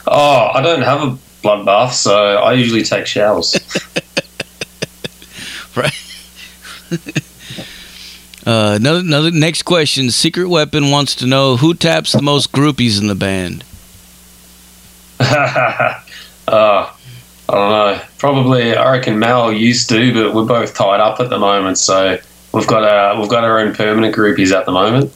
Oh, 0.04 0.50
I 0.52 0.60
don't 0.62 0.82
have 0.82 1.00
a 1.02 1.16
bloodbath, 1.44 1.92
so 1.92 2.12
I 2.16 2.54
usually 2.54 2.82
take 2.82 3.06
showers. 3.06 3.54
right. 5.76 5.94
uh, 8.44 8.74
another, 8.80 8.98
another 8.98 9.30
next 9.30 9.62
question. 9.62 10.10
Secret 10.10 10.48
Weapon 10.48 10.90
wants 10.90 11.14
to 11.16 11.26
know 11.26 11.56
who 11.56 11.72
taps 11.72 12.10
the 12.10 12.22
most 12.22 12.50
groupies 12.50 13.00
in 13.00 13.06
the 13.06 13.14
band. 13.14 13.62
uh, 15.20 16.00
I 16.48 16.92
don't 17.48 17.48
know. 17.48 18.00
Probably, 18.20 18.76
I 18.76 18.92
reckon 18.92 19.18
Mal 19.18 19.50
used 19.50 19.88
to, 19.88 20.12
but 20.12 20.34
we're 20.34 20.44
both 20.44 20.74
tied 20.74 21.00
up 21.00 21.20
at 21.20 21.30
the 21.30 21.38
moment, 21.38 21.78
so 21.78 22.18
we've 22.52 22.66
got 22.66 22.84
our 22.84 23.18
we've 23.18 23.30
got 23.30 23.44
our 23.44 23.58
own 23.58 23.74
permanent 23.74 24.14
groupies 24.14 24.52
at 24.52 24.66
the 24.66 24.72
moment. 24.72 25.10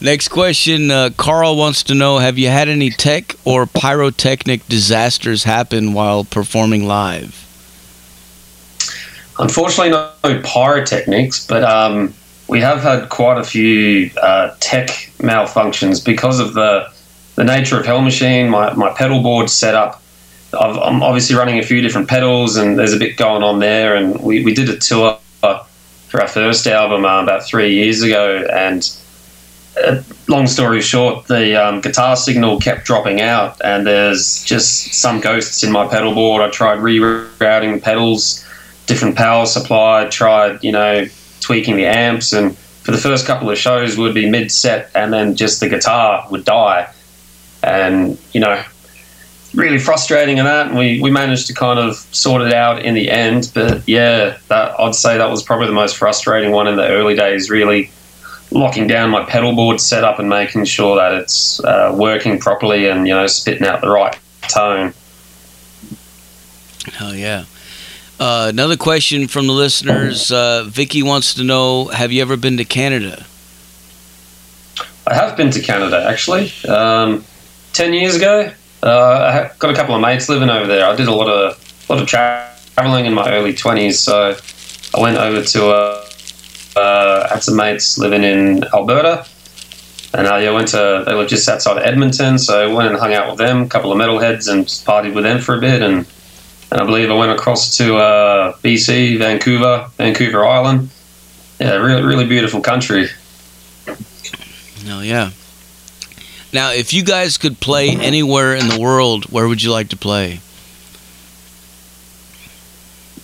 Next 0.00 0.26
question. 0.26 0.90
Uh, 0.90 1.10
Carl 1.16 1.54
wants 1.56 1.84
to 1.84 1.94
know 1.94 2.18
Have 2.18 2.38
you 2.38 2.48
had 2.48 2.68
any 2.68 2.90
tech 2.90 3.36
or 3.44 3.66
pyrotechnic 3.66 4.66
disasters 4.66 5.44
happen 5.44 5.92
while 5.92 6.24
performing 6.24 6.88
live? 6.88 7.44
Unfortunately, 9.38 9.90
no 9.90 10.10
pyrotechnics, 10.42 11.46
but 11.46 11.62
um, 11.62 12.12
we 12.48 12.60
have 12.60 12.82
had 12.82 13.10
quite 13.10 13.38
a 13.38 13.44
few 13.44 14.10
uh, 14.20 14.56
tech 14.58 14.88
malfunctions 15.18 16.04
because 16.04 16.40
of 16.40 16.54
the, 16.54 16.92
the 17.36 17.44
nature 17.44 17.78
of 17.78 17.86
Hell 17.86 18.02
Machine, 18.02 18.48
my, 18.50 18.74
my 18.74 18.92
pedal 18.92 19.22
board 19.22 19.48
setup. 19.48 20.02
I 20.52 20.88
am 20.88 21.02
obviously 21.02 21.36
running 21.36 21.58
a 21.58 21.62
few 21.62 21.80
different 21.80 22.08
pedals, 22.08 22.56
and 22.56 22.78
there's 22.78 22.92
a 22.92 22.98
bit 22.98 23.16
going 23.16 23.42
on 23.42 23.58
there. 23.58 23.96
And 23.96 24.20
we, 24.22 24.44
we 24.44 24.54
did 24.54 24.68
a 24.68 24.76
tour 24.78 25.18
for 26.16 26.20
our 26.20 26.28
first 26.28 26.66
album 26.66 27.04
uh, 27.04 27.22
about 27.22 27.44
three 27.44 27.74
years 27.74 28.02
ago, 28.02 28.46
and 28.50 28.90
uh, 29.84 30.02
long 30.28 30.46
story 30.46 30.80
short, 30.80 31.26
the 31.26 31.54
um, 31.62 31.80
guitar 31.80 32.16
signal 32.16 32.58
kept 32.58 32.86
dropping 32.86 33.20
out, 33.20 33.60
and 33.62 33.86
there's 33.86 34.42
just 34.44 34.94
some 34.94 35.20
ghosts 35.20 35.62
in 35.62 35.70
my 35.70 35.86
pedal 35.86 36.14
board. 36.14 36.42
I 36.42 36.50
tried 36.50 36.78
rerouting 36.78 37.82
pedals, 37.82 38.44
different 38.86 39.16
power 39.16 39.46
supply, 39.46 40.06
tried, 40.08 40.62
you 40.64 40.72
know, 40.72 41.06
tweaking 41.40 41.76
the 41.76 41.86
amps, 41.86 42.32
and 42.32 42.56
for 42.56 42.92
the 42.92 42.98
first 42.98 43.26
couple 43.26 43.50
of 43.50 43.58
shows 43.58 43.98
would 43.98 44.14
be 44.14 44.30
mid 44.30 44.50
set, 44.50 44.90
and 44.94 45.12
then 45.12 45.36
just 45.36 45.60
the 45.60 45.68
guitar 45.68 46.26
would 46.30 46.44
die, 46.44 46.90
and 47.62 48.16
you 48.32 48.40
know, 48.40 48.64
really 49.56 49.78
frustrating 49.78 50.38
and 50.38 50.46
that. 50.46 50.68
And 50.68 50.78
we 50.78 51.00
we 51.00 51.10
managed 51.10 51.48
to 51.48 51.54
kind 51.54 51.78
of 51.78 51.96
sort 52.12 52.42
it 52.42 52.52
out 52.52 52.84
in 52.84 52.94
the 52.94 53.10
end, 53.10 53.50
but 53.54 53.86
yeah, 53.88 54.38
that 54.48 54.78
I'd 54.78 54.94
say 54.94 55.18
that 55.18 55.30
was 55.30 55.42
probably 55.42 55.66
the 55.66 55.72
most 55.72 55.96
frustrating 55.96 56.52
one 56.52 56.68
in 56.68 56.76
the 56.76 56.86
early 56.86 57.16
days. 57.16 57.50
Really 57.50 57.90
locking 58.52 58.86
down 58.86 59.10
my 59.10 59.24
pedal 59.24 59.54
board 59.54 59.80
setup 59.80 60.18
and 60.18 60.28
making 60.28 60.64
sure 60.64 60.96
that 60.96 61.12
it's 61.14 61.62
uh, 61.64 61.92
working 61.96 62.38
properly 62.38 62.88
and 62.88 63.08
you 63.08 63.14
know 63.14 63.26
spitting 63.26 63.66
out 63.66 63.80
the 63.80 63.90
right 63.90 64.16
tone. 64.42 64.94
Oh, 67.00 67.12
yeah. 67.12 67.46
Uh, 68.20 68.46
another 68.48 68.76
question 68.76 69.26
from 69.26 69.48
the 69.48 69.52
listeners. 69.52 70.30
Uh, 70.30 70.64
Vicky 70.68 71.02
wants 71.02 71.34
to 71.34 71.44
know: 71.44 71.86
Have 71.86 72.12
you 72.12 72.22
ever 72.22 72.36
been 72.36 72.56
to 72.58 72.64
Canada? 72.64 73.26
I 75.08 75.14
have 75.14 75.36
been 75.36 75.50
to 75.50 75.60
Canada 75.60 76.04
actually. 76.08 76.52
Um, 76.68 77.24
Ten 77.76 77.92
years 77.92 78.16
ago, 78.16 78.50
uh, 78.82 79.50
I 79.52 79.58
got 79.58 79.70
a 79.70 79.74
couple 79.74 79.94
of 79.94 80.00
mates 80.00 80.28
living 80.28 80.50
over 80.50 80.66
there. 80.66 80.86
I 80.86 80.94
did 80.94 81.08
a 81.08 81.14
lot 81.14 81.28
of 81.28 81.88
lot 81.88 82.00
of 82.00 82.08
traveling 82.08 83.06
in 83.06 83.14
my 83.14 83.32
early 83.32 83.54
twenties, 83.54 83.98
so 83.98 84.36
I 84.94 85.00
went 85.00 85.16
over 85.16 85.42
to 85.42 85.68
uh, 85.68 86.06
uh, 86.76 87.28
had 87.28 87.42
some 87.42 87.56
mates 87.56 87.98
living 87.98 88.22
in 88.22 88.64
Alberta, 88.74 89.26
and 90.14 90.26
I 90.26 90.50
went 90.50 90.68
to 90.68 91.04
they 91.06 91.14
were 91.14 91.26
just 91.26 91.48
outside 91.48 91.78
of 91.78 91.84
Edmonton, 91.84 92.38
so 92.38 92.70
I 92.70 92.72
went 92.72 92.88
and 92.88 92.98
hung 92.98 93.14
out 93.14 93.28
with 93.28 93.38
them, 93.38 93.62
a 93.62 93.68
couple 93.68 93.92
of 93.92 93.98
metalheads, 93.98 94.50
and 94.50 94.66
partied 94.66 95.14
with 95.14 95.24
them 95.24 95.40
for 95.40 95.56
a 95.56 95.60
bit, 95.60 95.82
and, 95.82 96.06
and 96.70 96.80
I 96.80 96.84
believe 96.84 97.10
I 97.10 97.14
went 97.14 97.32
across 97.32 97.76
to 97.78 97.96
uh, 97.96 98.56
BC, 98.58 99.18
Vancouver, 99.18 99.90
Vancouver 99.96 100.44
Island. 100.44 100.90
Yeah, 101.58 101.76
really, 101.76 102.02
really 102.02 102.26
beautiful 102.26 102.60
country. 102.60 103.08
Oh 104.88 105.00
yeah. 105.00 105.30
Now, 106.56 106.72
if 106.72 106.94
you 106.94 107.04
guys 107.04 107.36
could 107.36 107.60
play 107.60 107.90
anywhere 107.90 108.54
in 108.54 108.68
the 108.68 108.80
world, 108.80 109.26
where 109.26 109.46
would 109.46 109.62
you 109.62 109.70
like 109.70 109.90
to 109.90 109.96
play? 109.96 110.40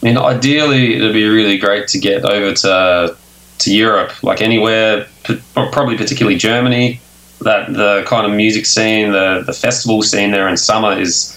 I 0.03 0.07
mean, 0.07 0.19
ideally, 0.19 0.97
it'd 0.97 1.15
be 1.15 1.27
really 1.27 1.57
great 1.57 1.89
to 1.89 1.99
get 1.99 2.27
over 2.27 2.53
to 2.53 3.17
to 3.61 3.75
Europe, 3.75 4.23
like 4.23 4.43
anywhere, 4.43 5.07
probably 5.55 5.97
particularly 5.97 6.37
Germany. 6.37 7.01
That 7.41 7.73
the 7.73 8.05
kind 8.07 8.27
of 8.27 8.37
music 8.37 8.67
scene, 8.67 9.13
the 9.13 9.43
the 9.47 9.55
festival 9.55 10.03
scene 10.03 10.31
there 10.31 10.47
in 10.47 10.59
summer 10.59 10.93
is 11.01 11.35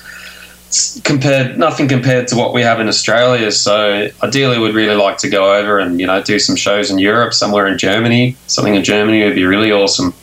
compared 1.06 1.58
nothing 1.58 1.88
compared 1.88 2.28
to 2.28 2.36
what 2.36 2.54
we 2.54 2.62
have 2.62 2.82
in 2.82 2.90
Australia. 2.90 3.54
So 3.54 4.10
ideally, 4.22 4.60
we'd 4.60 4.76
really 4.76 4.98
like 4.98 5.18
to 5.20 5.30
go 5.30 5.56
over 5.58 5.80
and 5.80 5.98
you 6.02 6.08
know 6.08 6.22
do 6.22 6.40
some 6.40 6.58
shows 6.58 6.92
in 6.92 7.00
Europe, 7.00 7.34
somewhere 7.34 7.68
in 7.68 7.78
Germany. 7.78 8.36
Something 8.48 8.76
in 8.76 8.84
Germany 8.84 9.24
would 9.24 9.36
be 9.36 9.46
really 9.46 9.72
awesome. 9.72 10.14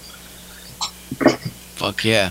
Fuck 1.82 2.04
yeah! 2.04 2.30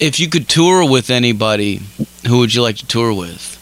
If 0.00 0.18
you 0.18 0.28
could 0.28 0.48
tour 0.48 0.84
with 0.84 1.08
anybody, 1.08 1.82
who 2.26 2.38
would 2.38 2.52
you 2.52 2.62
like 2.62 2.78
to 2.78 2.86
tour 2.88 3.14
with? 3.14 3.56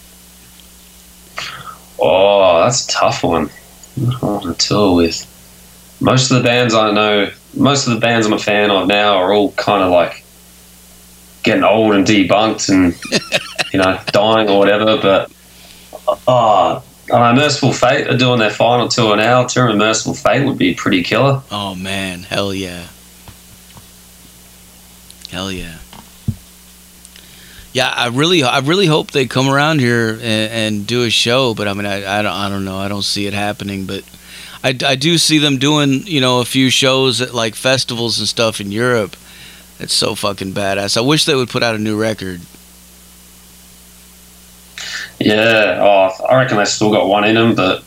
Oh, 2.00 2.62
that's 2.62 2.86
a 2.86 2.90
tough 2.90 3.22
one. 3.22 3.50
I 4.00 4.24
want 4.24 4.58
to 4.58 4.66
tour 4.66 4.96
with 4.96 5.26
most 6.00 6.30
of 6.30 6.38
the 6.38 6.42
bands 6.42 6.72
I 6.72 6.92
know, 6.92 7.30
most 7.52 7.86
of 7.86 7.92
the 7.92 8.00
bands 8.00 8.26
I'm 8.26 8.32
a 8.32 8.38
fan 8.38 8.70
of 8.70 8.88
now 8.88 9.18
are 9.18 9.30
all 9.30 9.52
kind 9.52 9.84
of 9.84 9.90
like 9.90 10.24
getting 11.42 11.64
old 11.64 11.94
and 11.94 12.06
debunked 12.06 12.70
and 12.70 12.98
you 13.74 13.78
know 13.78 14.00
dying 14.06 14.48
or 14.48 14.58
whatever. 14.58 14.96
But 15.02 15.30
oh, 16.26 16.82
I 17.12 17.32
know 17.34 17.42
Mercyful 17.42 17.74
Fate 17.74 18.08
are 18.08 18.16
doing 18.16 18.38
their 18.38 18.48
final 18.48 18.88
tour 18.88 19.16
now. 19.16 19.44
Touring 19.44 19.76
Mercyful 19.76 20.14
Fate 20.14 20.46
would 20.46 20.56
be 20.56 20.72
pretty 20.72 21.02
killer. 21.02 21.42
Oh 21.50 21.74
man, 21.74 22.22
hell 22.22 22.54
yeah! 22.54 22.86
Hell 25.30 25.52
yeah. 25.52 25.78
Yeah, 27.72 27.88
I 27.88 28.08
really, 28.08 28.42
I 28.42 28.58
really 28.58 28.86
hope 28.86 29.12
they 29.12 29.26
come 29.26 29.48
around 29.48 29.78
here 29.78 30.10
and, 30.14 30.22
and 30.22 30.86
do 30.86 31.04
a 31.04 31.10
show. 31.10 31.54
But 31.54 31.68
I 31.68 31.72
mean, 31.72 31.86
I, 31.86 32.18
I 32.18 32.22
don't, 32.22 32.32
I 32.32 32.48
don't 32.48 32.64
know. 32.64 32.78
I 32.78 32.88
don't 32.88 33.04
see 33.04 33.26
it 33.26 33.32
happening. 33.32 33.86
But 33.86 34.02
I, 34.64 34.76
I 34.84 34.96
do 34.96 35.18
see 35.18 35.38
them 35.38 35.58
doing, 35.58 36.06
you 36.06 36.20
know, 36.20 36.40
a 36.40 36.44
few 36.44 36.68
shows 36.68 37.20
at 37.20 37.32
like 37.32 37.54
festivals 37.54 38.18
and 38.18 38.26
stuff 38.26 38.60
in 38.60 38.72
Europe. 38.72 39.16
It's 39.78 39.94
so 39.94 40.14
fucking 40.14 40.52
badass. 40.52 40.96
I 40.96 41.00
wish 41.00 41.24
they 41.24 41.34
would 41.34 41.48
put 41.48 41.62
out 41.62 41.74
a 41.74 41.78
new 41.78 41.98
record. 41.98 42.40
Yeah, 45.18 45.78
oh, 45.80 46.24
I 46.24 46.40
reckon 46.40 46.56
they 46.56 46.64
still 46.64 46.90
got 46.90 47.06
one 47.06 47.24
in 47.24 47.34
them, 47.34 47.54
but 47.54 47.84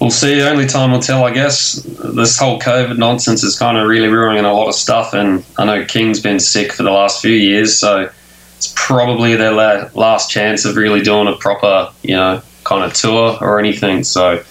we'll 0.00 0.10
see. 0.10 0.40
Only 0.42 0.66
time 0.66 0.92
will 0.92 1.00
tell, 1.00 1.24
I 1.24 1.32
guess. 1.32 1.74
This 2.14 2.38
whole 2.38 2.58
COVID 2.58 2.98
nonsense 2.98 3.42
is 3.42 3.58
kind 3.58 3.76
of 3.76 3.88
really 3.88 4.08
ruining 4.08 4.44
a 4.44 4.52
lot 4.52 4.68
of 4.68 4.74
stuff, 4.74 5.14
and 5.14 5.44
I 5.58 5.64
know 5.64 5.84
King's 5.84 6.20
been 6.20 6.40
sick 6.40 6.72
for 6.72 6.82
the 6.82 6.90
last 6.90 7.20
few 7.20 7.32
years, 7.32 7.76
so 7.76 8.10
it's 8.56 8.72
probably 8.76 9.36
their 9.36 9.52
la- 9.52 9.88
last 9.94 10.30
chance 10.30 10.64
of 10.64 10.76
really 10.76 11.00
doing 11.00 11.28
a 11.28 11.36
proper, 11.36 11.92
you 12.02 12.16
know, 12.16 12.42
kind 12.64 12.84
of 12.84 12.92
tour 12.92 13.38
or 13.40 13.58
anything. 13.58 14.04
So 14.04 14.42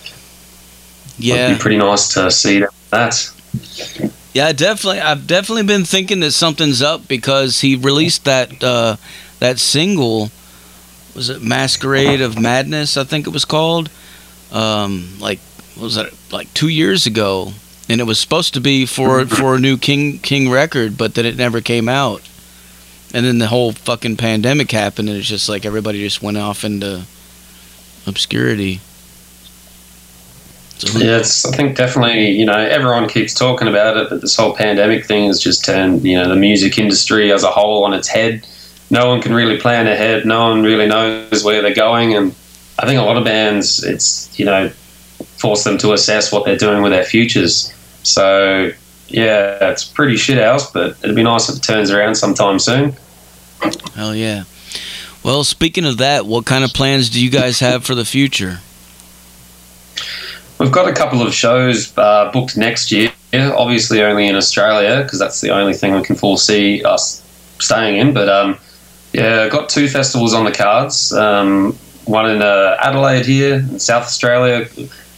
yeah, 1.17 1.45
it'd 1.45 1.57
be 1.57 1.61
pretty 1.61 1.77
nice 1.77 2.13
to 2.13 2.31
see 2.31 2.63
that. 2.91 3.31
Yeah, 4.33 4.51
definitely. 4.53 5.01
I've 5.01 5.25
definitely 5.25 5.63
been 5.63 5.83
thinking 5.83 6.19
that 6.19 6.31
something's 6.31 6.81
up 6.81 7.07
because 7.07 7.61
he 7.61 7.75
released 7.75 8.25
that 8.25 8.63
uh, 8.63 8.97
that 9.39 9.59
single. 9.59 10.31
Was 11.15 11.29
it 11.29 11.41
Masquerade 11.41 12.21
of 12.21 12.39
Madness? 12.39 12.97
I 12.97 13.03
think 13.03 13.25
it 13.25 13.31
was 13.31 13.45
called. 13.45 13.89
Um, 14.51 15.17
like 15.19 15.39
was 15.79 15.95
that 15.95 16.13
like 16.31 16.53
two 16.53 16.69
years 16.69 17.05
ago, 17.05 17.53
and 17.89 18.01
it 18.01 18.05
was 18.05 18.19
supposed 18.19 18.53
to 18.55 18.61
be 18.61 18.85
for 18.85 19.25
for 19.25 19.55
a 19.55 19.59
new 19.59 19.77
King 19.77 20.19
King 20.19 20.49
record, 20.49 20.97
but 20.97 21.15
then 21.15 21.25
it 21.25 21.37
never 21.37 21.61
came 21.61 21.89
out. 21.89 22.27
And 23.13 23.25
then 23.25 23.37
the 23.37 23.47
whole 23.47 23.71
fucking 23.71 24.17
pandemic 24.17 24.71
happened, 24.71 25.09
and 25.09 25.17
it's 25.17 25.27
just 25.27 25.47
like 25.47 25.65
everybody 25.65 25.99
just 25.99 26.21
went 26.21 26.37
off 26.37 26.63
into 26.63 27.03
obscurity. 28.05 28.81
So, 30.77 30.99
yeah, 30.99 31.17
it's. 31.17 31.45
I 31.45 31.55
think 31.55 31.75
definitely. 31.75 32.31
You 32.31 32.45
know, 32.45 32.57
everyone 32.57 33.07
keeps 33.07 33.33
talking 33.33 33.67
about 33.67 33.97
it, 33.97 34.09
but 34.09 34.21
this 34.21 34.35
whole 34.35 34.55
pandemic 34.55 35.05
thing 35.05 35.27
has 35.27 35.39
just 35.41 35.65
turned 35.65 36.03
you 36.03 36.15
know 36.15 36.27
the 36.27 36.35
music 36.35 36.77
industry 36.77 37.31
as 37.31 37.43
a 37.43 37.49
whole 37.49 37.83
on 37.83 37.93
its 37.93 38.07
head. 38.07 38.45
No 38.89 39.07
one 39.07 39.21
can 39.21 39.33
really 39.33 39.57
plan 39.57 39.87
ahead. 39.87 40.25
No 40.25 40.49
one 40.49 40.63
really 40.63 40.87
knows 40.87 41.43
where 41.43 41.61
they're 41.61 41.73
going, 41.73 42.13
and 42.13 42.35
I 42.79 42.85
think 42.85 42.99
a 42.99 43.03
lot 43.03 43.17
of 43.17 43.25
bands, 43.25 43.83
it's 43.83 44.37
you 44.39 44.45
know, 44.45 44.69
force 45.37 45.63
them 45.63 45.77
to 45.79 45.93
assess 45.93 46.31
what 46.31 46.45
they're 46.45 46.57
doing 46.57 46.81
with 46.81 46.91
their 46.91 47.03
futures. 47.03 47.73
So 48.03 48.71
yeah, 49.07 49.71
it's 49.71 49.83
pretty 49.83 50.17
shit 50.17 50.37
house, 50.37 50.71
but 50.71 50.97
it'd 51.03 51.15
be 51.15 51.23
nice 51.23 51.49
if 51.49 51.57
it 51.57 51.63
turns 51.63 51.91
around 51.91 52.15
sometime 52.15 52.59
soon. 52.59 52.95
Hell 53.95 54.15
yeah. 54.15 54.43
Well, 55.23 55.43
speaking 55.43 55.85
of 55.85 55.97
that, 55.97 56.25
what 56.25 56.45
kind 56.45 56.63
of 56.63 56.73
plans 56.73 57.09
do 57.09 57.23
you 57.23 57.29
guys 57.29 57.59
have 57.59 57.83
for 57.83 57.95
the 57.95 58.05
future? 58.05 58.59
We've 60.59 60.71
got 60.71 60.87
a 60.87 60.93
couple 60.93 61.21
of 61.21 61.33
shows 61.33 61.95
uh, 61.97 62.31
booked 62.31 62.57
next 62.57 62.91
year. 62.91 63.11
Obviously, 63.33 64.01
only 64.01 64.27
in 64.27 64.35
Australia 64.35 65.03
because 65.03 65.19
that's 65.19 65.41
the 65.41 65.49
only 65.49 65.73
thing 65.73 65.93
we 65.93 66.01
can 66.01 66.15
foresee 66.15 66.83
us 66.83 67.23
staying 67.59 67.97
in. 67.97 68.13
But 68.13 68.29
um, 68.29 68.57
yeah, 69.13 69.49
got 69.49 69.69
two 69.69 69.87
festivals 69.87 70.33
on 70.33 70.45
the 70.45 70.51
cards. 70.51 71.13
Um, 71.13 71.77
one 72.07 72.29
in 72.29 72.41
uh, 72.41 72.77
Adelaide 72.79 73.25
here 73.25 73.55
in 73.55 73.79
South 73.79 74.03
Australia, 74.03 74.67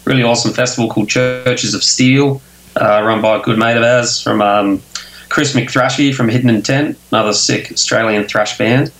really 0.05 0.23
awesome 0.23 0.51
festival 0.51 0.89
called 0.89 1.07
Churches 1.09 1.73
of 1.73 1.83
Steel, 1.83 2.41
uh, 2.75 3.01
run 3.03 3.21
by 3.21 3.37
a 3.37 3.41
good 3.41 3.57
mate 3.57 3.77
of 3.77 3.83
ours 3.83 4.21
from 4.21 4.41
um, 4.41 4.81
Chris 5.29 5.53
McThrashy 5.53 6.13
from 6.13 6.29
Hidden 6.29 6.49
Intent, 6.49 6.97
another 7.11 7.33
sick 7.33 7.71
Australian 7.71 8.27
thrash 8.27 8.57
band, 8.57 8.91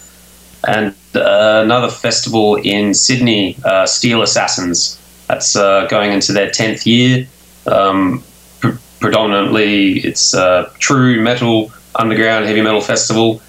and 0.67 0.93
uh, 1.15 1.61
another 1.63 1.89
festival 1.89 2.55
in 2.57 2.93
Sydney, 2.93 3.57
uh, 3.65 3.85
Steel 3.85 4.21
Assassins. 4.21 4.97
That's 5.27 5.55
uh, 5.55 5.87
going 5.87 6.11
into 6.11 6.33
their 6.33 6.49
10th 6.49 6.85
year. 6.85 7.27
Um, 7.65 8.23
pre- 8.59 8.77
predominantly, 8.99 9.99
it's 9.99 10.33
a 10.33 10.71
true 10.79 11.21
metal, 11.21 11.71
underground 11.95 12.45
heavy 12.45 12.61
metal 12.61 12.81
festival. 12.81 13.41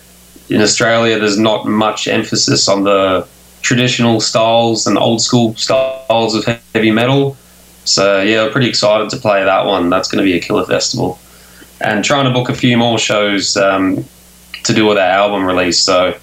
In 0.48 0.61
Australia, 0.61 1.18
there's 1.18 1.38
not 1.38 1.66
much 1.66 2.09
emphasis 2.09 2.68
on 2.68 2.85
the 2.85 3.26
traditional 3.62 4.20
styles 4.20 4.87
and 4.87 4.99
old 4.99 5.20
school 5.23 5.55
styles 5.55 6.35
of 6.35 6.44
heavy 6.75 6.90
metal. 6.90 7.37
So, 7.85 8.20
yeah, 8.23 8.44
we're 8.44 8.53
pretty 8.53 8.68
excited 8.68 9.11
to 9.11 9.16
play 9.16 9.44
that 9.44 9.66
one. 9.66 9.90
That's 9.90 10.09
going 10.09 10.25
to 10.25 10.25
be 10.25 10.37
a 10.37 10.40
killer 10.40 10.64
festival. 10.64 11.18
And 11.81 12.05
trying 12.05 12.25
to 12.25 12.31
book 12.31 12.49
a 12.49 12.55
few 12.55 12.77
more 12.77 12.99
shows 12.99 13.57
um, 13.57 14.05
to 14.64 14.75
do 14.75 14.87
with 14.87 14.99
our 14.99 15.11
album 15.11 15.44
release. 15.44 15.81
So, 15.81 16.16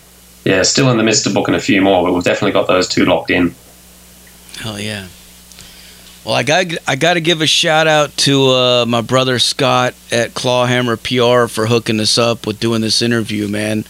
yeah, 0.45 0.61
still 0.61 0.89
in 0.91 0.97
the 0.97 1.03
midst 1.03 1.25
of 1.25 1.33
booking 1.33 1.55
a 1.55 1.59
few 1.59 1.81
more, 1.81 2.03
but 2.03 2.13
we've 2.13 2.23
definitely 2.23 2.53
got 2.53 2.67
those 2.67 2.87
two 2.87 3.05
locked 3.05 3.31
in. 3.31 3.53
Hell 4.59 4.79
yeah. 4.79 5.07
Well, 6.27 6.35
I 6.35 6.43
got 6.43 6.65
I 6.85 6.97
got 6.97 7.13
to 7.13 7.21
give 7.21 7.39
a 7.39 7.47
shout 7.47 7.87
out 7.87 8.17
to 8.17 8.47
uh, 8.47 8.85
my 8.85 8.99
brother 8.99 9.39
Scott 9.39 9.95
at 10.11 10.33
Clawhammer 10.33 10.97
PR 10.97 11.47
for 11.47 11.67
hooking 11.67 12.01
us 12.01 12.17
up 12.17 12.45
with 12.45 12.59
doing 12.59 12.81
this 12.81 13.01
interview, 13.01 13.47
man. 13.47 13.85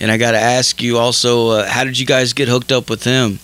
And 0.00 0.10
I 0.10 0.16
got 0.16 0.30
to 0.30 0.38
ask 0.38 0.80
you 0.80 0.96
also, 0.96 1.50
uh, 1.50 1.68
how 1.68 1.84
did 1.84 1.98
you 1.98 2.06
guys 2.06 2.32
get 2.32 2.48
hooked 2.48 2.72
up 2.72 2.88
with 2.88 3.04
him? 3.04 3.40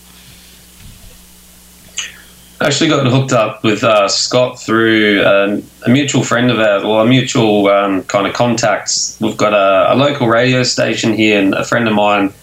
Actually 2.59 2.89
got 2.89 3.05
hooked 3.05 3.33
up 3.33 3.63
with 3.63 3.83
uh, 3.83 4.07
Scott 4.07 4.59
through 4.59 5.23
um, 5.23 5.61
a 5.85 5.89
mutual 5.91 6.23
friend 6.23 6.49
of 6.49 6.57
ours, 6.57 6.83
well, 6.83 7.01
a 7.01 7.05
mutual 7.05 7.67
um, 7.67 8.01
kind 8.05 8.25
of 8.25 8.33
contacts. 8.33 9.15
We've 9.21 9.37
got 9.37 9.53
a, 9.53 9.93
a, 9.93 9.95
local 9.95 10.27
radio 10.27 10.63
station 10.63 11.13
here, 11.13 11.39
and 11.39 11.53
a 11.53 11.63
friend 11.63 11.87
of 11.87 11.93
mine, 11.93 12.33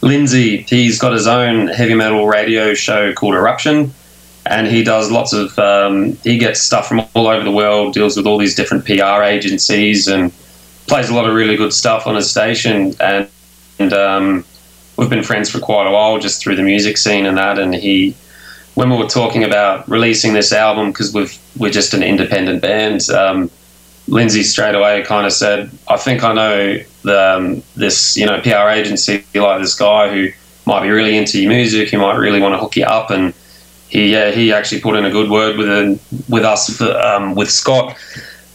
Lindsay, 0.00 0.62
he's 0.62 0.98
got 0.98 1.12
his 1.12 1.28
own 1.28 1.68
heavy 1.68 1.94
metal 1.94 2.26
radio 2.26 2.74
show 2.74 3.12
called 3.12 3.36
Eruption 3.36 3.94
and 4.46 4.66
he 4.66 4.82
does 4.82 5.10
lots 5.10 5.32
of 5.32 5.56
um, 5.58 6.12
he 6.24 6.38
gets 6.38 6.60
stuff 6.60 6.88
from 6.88 7.02
all 7.14 7.28
over 7.28 7.44
the 7.44 7.50
world 7.50 7.94
deals 7.94 8.16
with 8.16 8.26
all 8.26 8.38
these 8.38 8.54
different 8.54 8.84
pr 8.84 9.22
agencies 9.22 10.08
and 10.08 10.32
plays 10.86 11.08
a 11.08 11.14
lot 11.14 11.28
of 11.28 11.34
really 11.34 11.56
good 11.56 11.72
stuff 11.72 12.06
on 12.06 12.16
his 12.16 12.30
station. 12.30 12.94
And, 13.00 13.28
and 13.78 13.92
um, 13.92 14.44
we've 14.96 15.08
been 15.08 15.22
friends 15.22 15.48
for 15.48 15.60
quite 15.60 15.86
a 15.86 15.92
while 15.92 16.18
just 16.18 16.42
through 16.42 16.56
the 16.56 16.62
music 16.62 16.96
scene 16.96 17.24
and 17.24 17.38
that. 17.38 17.58
And 17.58 17.74
he 17.74 18.16
when 18.74 18.90
we 18.90 18.96
were 18.96 19.08
talking 19.08 19.44
about 19.44 19.88
releasing 19.88 20.32
this 20.32 20.52
album 20.52 20.88
because 20.90 21.14
we've 21.14 21.38
we're 21.56 21.70
just 21.70 21.94
an 21.94 22.02
independent 22.02 22.62
band 22.62 23.08
um, 23.10 23.50
lindsay 24.08 24.42
straight 24.42 24.74
away 24.74 25.02
kind 25.02 25.26
of 25.26 25.32
said 25.32 25.70
i 25.88 25.96
think 25.96 26.24
i 26.24 26.32
know 26.32 26.76
the, 27.02 27.36
um, 27.36 27.62
this 27.76 28.16
you 28.16 28.26
know 28.26 28.40
pr 28.40 28.68
agency 28.70 29.24
like 29.34 29.60
this 29.60 29.74
guy 29.74 30.08
who 30.12 30.32
might 30.66 30.82
be 30.82 30.90
really 30.90 31.16
into 31.16 31.40
your 31.40 31.50
music 31.50 31.90
who 31.90 31.98
might 31.98 32.16
really 32.16 32.40
want 32.40 32.54
to 32.54 32.58
hook 32.58 32.76
you 32.76 32.84
up. 32.84 33.10
And 33.10 33.34
he 33.92 34.10
yeah 34.10 34.30
he 34.30 34.52
actually 34.54 34.80
put 34.80 34.96
in 34.96 35.04
a 35.04 35.10
good 35.10 35.30
word 35.30 35.58
with 35.58 35.68
with 36.30 36.44
us 36.44 36.74
for, 36.78 36.98
um, 36.98 37.34
with 37.34 37.50
Scott, 37.50 37.94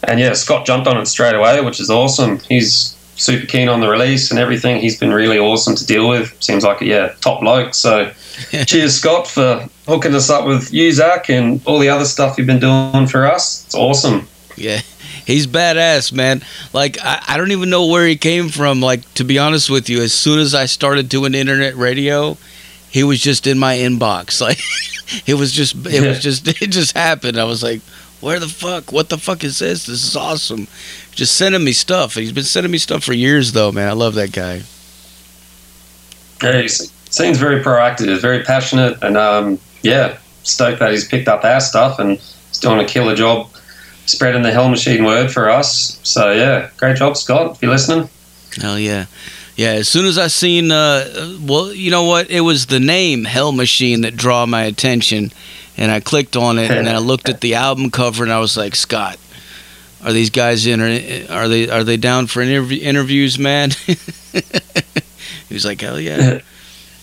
and 0.02 0.18
yeah 0.18 0.32
Scott 0.32 0.66
jumped 0.66 0.88
on 0.88 0.98
it 0.98 1.06
straight 1.06 1.34
away, 1.34 1.60
which 1.60 1.78
is 1.78 1.90
awesome. 1.90 2.40
He's 2.40 2.96
super 3.14 3.46
keen 3.46 3.68
on 3.68 3.80
the 3.80 3.88
release 3.88 4.32
and 4.32 4.40
everything. 4.40 4.80
He's 4.80 4.98
been 4.98 5.12
really 5.12 5.38
awesome 5.38 5.76
to 5.76 5.86
deal 5.86 6.08
with. 6.08 6.36
Seems 6.42 6.64
like 6.64 6.80
a 6.80 6.86
yeah 6.86 7.14
top 7.20 7.40
bloke. 7.40 7.74
So 7.74 8.10
cheers 8.66 8.96
Scott 8.96 9.28
for 9.28 9.68
hooking 9.86 10.12
us 10.12 10.28
up 10.28 10.44
with 10.44 10.74
you 10.74 10.90
Zach 10.90 11.30
and 11.30 11.64
all 11.64 11.78
the 11.78 11.88
other 11.88 12.04
stuff 12.04 12.36
you've 12.36 12.48
been 12.48 12.58
doing 12.58 13.06
for 13.06 13.24
us. 13.24 13.64
It's 13.64 13.76
awesome. 13.76 14.26
Yeah. 14.56 14.80
He's 15.24 15.46
badass, 15.46 16.12
man. 16.12 16.42
Like 16.72 16.98
I, 17.00 17.22
I 17.28 17.36
don't 17.36 17.52
even 17.52 17.70
know 17.70 17.86
where 17.86 18.06
he 18.08 18.16
came 18.16 18.48
from. 18.48 18.80
Like 18.80 19.14
to 19.14 19.24
be 19.24 19.38
honest 19.38 19.70
with 19.70 19.88
you, 19.88 20.02
as 20.02 20.12
soon 20.12 20.40
as 20.40 20.52
I 20.52 20.66
started 20.66 21.08
doing 21.08 21.34
internet 21.34 21.76
radio, 21.76 22.36
he 22.90 23.04
was 23.04 23.20
just 23.20 23.46
in 23.46 23.58
my 23.58 23.76
inbox. 23.76 24.40
Like 24.48 24.58
it 25.26 25.34
was 25.34 25.52
just 25.52 25.74
it 25.86 26.06
was 26.06 26.20
just 26.20 26.46
it 26.62 26.70
just 26.70 26.96
happened. 26.96 27.38
I 27.38 27.44
was 27.44 27.62
like, 27.62 27.80
where 28.20 28.38
the 28.38 28.48
fuck? 28.48 28.92
What 28.92 29.08
the 29.08 29.18
fuck 29.18 29.44
is 29.44 29.58
this? 29.58 29.86
This 29.86 30.04
is 30.04 30.16
awesome. 30.16 30.66
Just 31.12 31.36
sending 31.36 31.64
me 31.64 31.72
stuff. 31.72 32.14
He's 32.14 32.32
been 32.32 32.44
sending 32.44 32.72
me 32.72 32.78
stuff 32.78 33.04
for 33.04 33.12
years 33.14 33.52
though, 33.52 33.72
man. 33.72 33.88
I 33.88 33.92
love 33.92 34.14
that 34.14 34.32
guy. 34.32 34.62
Yeah, 36.42 36.60
he 36.60 36.68
seems 36.68 37.38
very 37.38 37.62
proactive, 37.62 38.20
very 38.20 38.44
passionate, 38.44 39.02
and 39.02 39.16
um, 39.16 39.58
yeah, 39.82 40.18
stoked 40.42 40.80
that 40.80 40.90
he's 40.90 41.06
picked 41.06 41.28
up 41.28 41.44
our 41.44 41.60
stuff 41.60 41.98
and 41.98 42.18
he's 42.18 42.58
doing 42.60 42.78
a 42.78 42.84
killer 42.84 43.16
job 43.16 43.50
spreading 44.06 44.42
the 44.42 44.50
Hell 44.50 44.68
Machine 44.68 45.04
word 45.04 45.30
for 45.30 45.48
us. 45.48 46.00
So 46.02 46.32
yeah, 46.32 46.70
great 46.76 46.96
job, 46.96 47.16
Scott. 47.16 47.56
If 47.56 47.62
you're 47.62 47.70
listening. 47.70 48.08
Hell 48.60 48.78
yeah. 48.78 49.06
Yeah, 49.58 49.72
as 49.72 49.88
soon 49.88 50.06
as 50.06 50.18
I 50.18 50.28
seen, 50.28 50.70
uh, 50.70 51.36
well, 51.40 51.72
you 51.72 51.90
know 51.90 52.04
what? 52.04 52.30
It 52.30 52.42
was 52.42 52.66
the 52.66 52.78
name 52.78 53.24
Hell 53.24 53.50
Machine 53.50 54.02
that 54.02 54.14
draw 54.14 54.46
my 54.46 54.62
attention, 54.62 55.32
and 55.76 55.90
I 55.90 55.98
clicked 55.98 56.36
on 56.36 56.60
it, 56.60 56.70
and 56.70 56.86
then 56.86 56.94
I 56.94 56.98
looked 56.98 57.28
at 57.28 57.40
the 57.40 57.56
album 57.56 57.90
cover, 57.90 58.22
and 58.22 58.32
I 58.32 58.38
was 58.38 58.56
like, 58.56 58.76
Scott, 58.76 59.18
are 60.04 60.12
these 60.12 60.30
guys 60.30 60.64
in? 60.64 60.80
Are 60.80 61.48
they 61.48 61.68
are 61.68 61.82
they 61.82 61.96
down 61.96 62.28
for 62.28 62.40
interv- 62.40 62.80
interviews, 62.80 63.36
man? 63.36 63.70
he 63.84 65.54
was 65.54 65.64
like, 65.64 65.80
hell 65.80 65.98
yeah. 65.98 66.38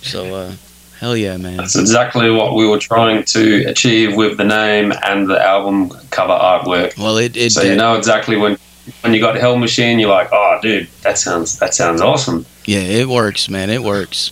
So, 0.02 0.34
uh, 0.34 0.54
hell 1.02 1.18
yeah, 1.18 1.36
man. 1.36 1.58
That's 1.58 1.76
exactly 1.76 2.32
what 2.32 2.56
we 2.56 2.66
were 2.66 2.80
trying 2.80 3.26
to 3.26 3.66
achieve 3.66 4.16
with 4.16 4.38
the 4.38 4.46
name 4.46 4.94
and 5.04 5.30
the 5.30 5.44
album 5.44 5.90
cover 6.10 6.32
artwork. 6.32 6.98
Well, 6.98 7.18
it, 7.18 7.36
it 7.36 7.52
so 7.52 7.64
did. 7.64 7.72
you 7.72 7.76
know 7.76 7.98
exactly 7.98 8.38
when 8.38 8.58
when 9.02 9.14
you 9.14 9.20
got 9.20 9.36
Hell 9.36 9.58
Machine, 9.58 10.00
you're 10.00 10.10
like, 10.10 10.30
oh, 10.32 10.60
dude, 10.62 10.88
that 11.02 11.18
sounds 11.18 11.60
that 11.60 11.74
sounds 11.74 12.02
awesome. 12.02 12.46
Yeah, 12.66 12.80
it 12.80 13.08
works, 13.08 13.50
man. 13.50 13.70
It 13.70 13.84
works. 13.84 14.32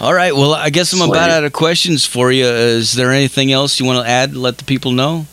All 0.00 0.14
right. 0.14 0.34
Well, 0.34 0.54
I 0.54 0.70
guess 0.70 0.92
I'm 0.92 1.08
about 1.08 1.30
out 1.30 1.44
of 1.44 1.52
questions 1.52 2.06
for 2.06 2.32
you. 2.32 2.46
Is 2.46 2.94
there 2.94 3.12
anything 3.12 3.52
else 3.52 3.78
you 3.78 3.86
want 3.86 4.04
to 4.04 4.10
add? 4.10 4.34
Let 4.34 4.58
the 4.58 4.64
people 4.64 4.92
know. 4.92 5.26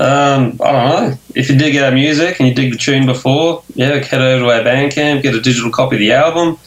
Um, 0.00 0.60
I 0.62 0.72
don't 0.72 0.88
know. 0.88 1.18
If 1.34 1.48
you 1.48 1.56
dig 1.56 1.76
our 1.76 1.90
music 1.90 2.38
and 2.38 2.48
you 2.48 2.54
dig 2.54 2.72
the 2.72 2.78
tune 2.78 3.06
before, 3.06 3.64
yeah, 3.74 3.96
head 4.04 4.20
over 4.20 4.44
to 4.44 4.50
our 4.50 4.60
Bandcamp, 4.60 5.22
get 5.22 5.34
a 5.34 5.40
digital 5.40 5.70
copy 5.70 5.96
of 5.96 6.00
the 6.00 6.12
album, 6.12 6.58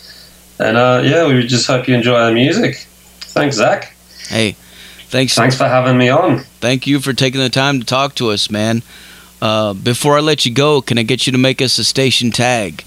and 0.60 0.76
uh, 0.76 1.02
yeah, 1.04 1.28
we 1.28 1.46
just 1.46 1.68
hope 1.68 1.88
you 1.88 1.96
enjoy 1.96 2.26
the 2.26 2.34
music. 2.34 2.88
Thanks, 3.20 3.58
Zach. 3.58 3.94
Hey, 4.28 4.56
thanks. 5.08 5.36
Thanks 5.36 5.56
for 5.56 5.68
having 5.68 5.98
me 5.98 6.10
on. 6.10 6.40
Thank 6.60 6.88
you 6.88 7.00
for 7.00 7.14
taking 7.14 7.40
the 7.40 7.50
time 7.50 7.80
to 7.80 7.86
talk 7.86 8.16
to 8.16 8.32
us, 8.32 8.50
man. 8.50 8.82
Uh, 9.42 9.74
before 9.74 10.18
I 10.18 10.20
let 10.22 10.46
you 10.46 10.54
go, 10.54 10.82
can 10.82 10.98
I 11.00 11.04
get 11.04 11.26
you 11.26 11.32
to 11.32 11.38
make 11.40 11.62
us 11.62 11.78
a 11.80 11.84
station 11.84 12.30
tag? 12.32 12.84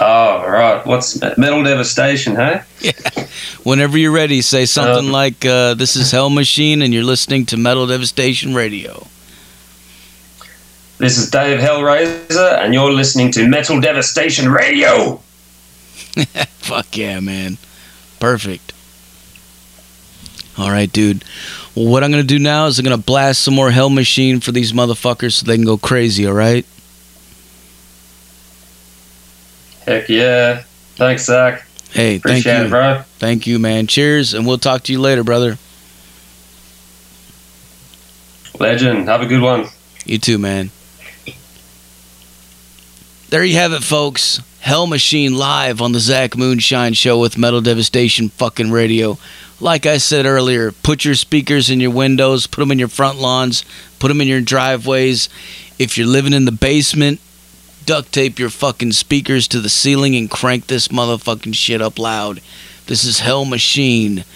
Oh, 0.00 0.44
right. 0.46 0.84
What's 0.86 1.20
Metal 1.36 1.62
Devastation, 1.64 2.36
hey? 2.36 2.62
Whenever 3.62 3.96
you're 3.98 4.12
ready, 4.12 4.40
say 4.42 4.64
something 4.66 5.06
Um, 5.06 5.12
like, 5.12 5.44
uh, 5.44 5.74
"This 5.74 5.96
is 5.96 6.10
Hell 6.10 6.30
Machine, 6.30 6.82
and 6.82 6.92
you're 6.94 7.04
listening 7.04 7.46
to 7.46 7.56
Metal 7.56 7.86
Devastation 7.86 8.54
Radio." 8.54 9.06
This 10.98 11.16
is 11.16 11.30
Dave 11.30 11.60
Hellraiser, 11.60 12.58
and 12.58 12.74
you're 12.74 12.92
listening 12.92 13.30
to 13.32 13.46
Metal 13.48 13.80
Devastation 13.80 14.50
Radio. 14.50 15.16
Fuck 16.58 16.96
yeah, 16.96 17.20
man. 17.20 17.56
Perfect. 18.20 18.72
All 20.58 20.70
right, 20.70 20.92
dude. 20.92 21.24
Well, 21.76 21.86
what 21.86 22.02
I'm 22.02 22.10
gonna 22.10 22.24
do 22.24 22.38
now 22.38 22.66
is 22.66 22.78
I'm 22.78 22.84
gonna 22.84 22.98
blast 22.98 23.42
some 23.42 23.54
more 23.54 23.70
Hell 23.70 23.90
Machine 23.90 24.40
for 24.40 24.50
these 24.52 24.72
motherfuckers 24.72 25.34
so 25.34 25.46
they 25.46 25.54
can 25.56 25.64
go 25.64 25.78
crazy. 25.78 26.26
All 26.26 26.32
right. 26.32 26.66
Heck 29.86 30.08
yeah. 30.08 30.64
Thanks, 30.96 31.24
Zach. 31.26 31.64
Hey, 31.92 32.18
thank 32.18 32.24
Appreciate 32.44 32.58
you, 32.58 32.64
it, 32.66 32.70
bro. 32.70 33.02
thank 33.18 33.46
you, 33.46 33.58
man. 33.58 33.86
Cheers, 33.86 34.34
and 34.34 34.46
we'll 34.46 34.58
talk 34.58 34.82
to 34.84 34.92
you 34.92 35.00
later, 35.00 35.24
brother. 35.24 35.56
Legend. 38.58 39.08
Have 39.08 39.22
a 39.22 39.26
good 39.26 39.40
one. 39.40 39.66
You 40.04 40.18
too, 40.18 40.38
man. 40.38 40.70
There 43.30 43.44
you 43.44 43.54
have 43.54 43.72
it, 43.72 43.82
folks. 43.82 44.40
Hell 44.68 44.86
Machine 44.86 45.34
live 45.34 45.80
on 45.80 45.92
the 45.92 45.98
Zach 45.98 46.36
Moonshine 46.36 46.92
Show 46.92 47.18
with 47.18 47.38
Metal 47.38 47.62
Devastation 47.62 48.28
fucking 48.28 48.70
radio. 48.70 49.16
Like 49.60 49.86
I 49.86 49.96
said 49.96 50.26
earlier, 50.26 50.72
put 50.72 51.06
your 51.06 51.14
speakers 51.14 51.70
in 51.70 51.80
your 51.80 51.90
windows, 51.90 52.46
put 52.46 52.60
them 52.60 52.72
in 52.72 52.78
your 52.78 52.88
front 52.88 53.18
lawns, 53.18 53.64
put 53.98 54.08
them 54.08 54.20
in 54.20 54.28
your 54.28 54.42
driveways. 54.42 55.30
If 55.78 55.96
you're 55.96 56.06
living 56.06 56.34
in 56.34 56.44
the 56.44 56.52
basement, 56.52 57.18
duct 57.86 58.12
tape 58.12 58.38
your 58.38 58.50
fucking 58.50 58.92
speakers 58.92 59.48
to 59.48 59.60
the 59.60 59.70
ceiling 59.70 60.14
and 60.14 60.30
crank 60.30 60.66
this 60.66 60.88
motherfucking 60.88 61.54
shit 61.54 61.80
up 61.80 61.98
loud. 61.98 62.42
This 62.88 63.04
is 63.04 63.20
Hell 63.20 63.46
Machine 63.46 64.26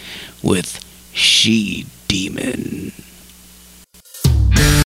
with 0.42 0.82
She 1.12 1.84
Demon. 2.08 2.92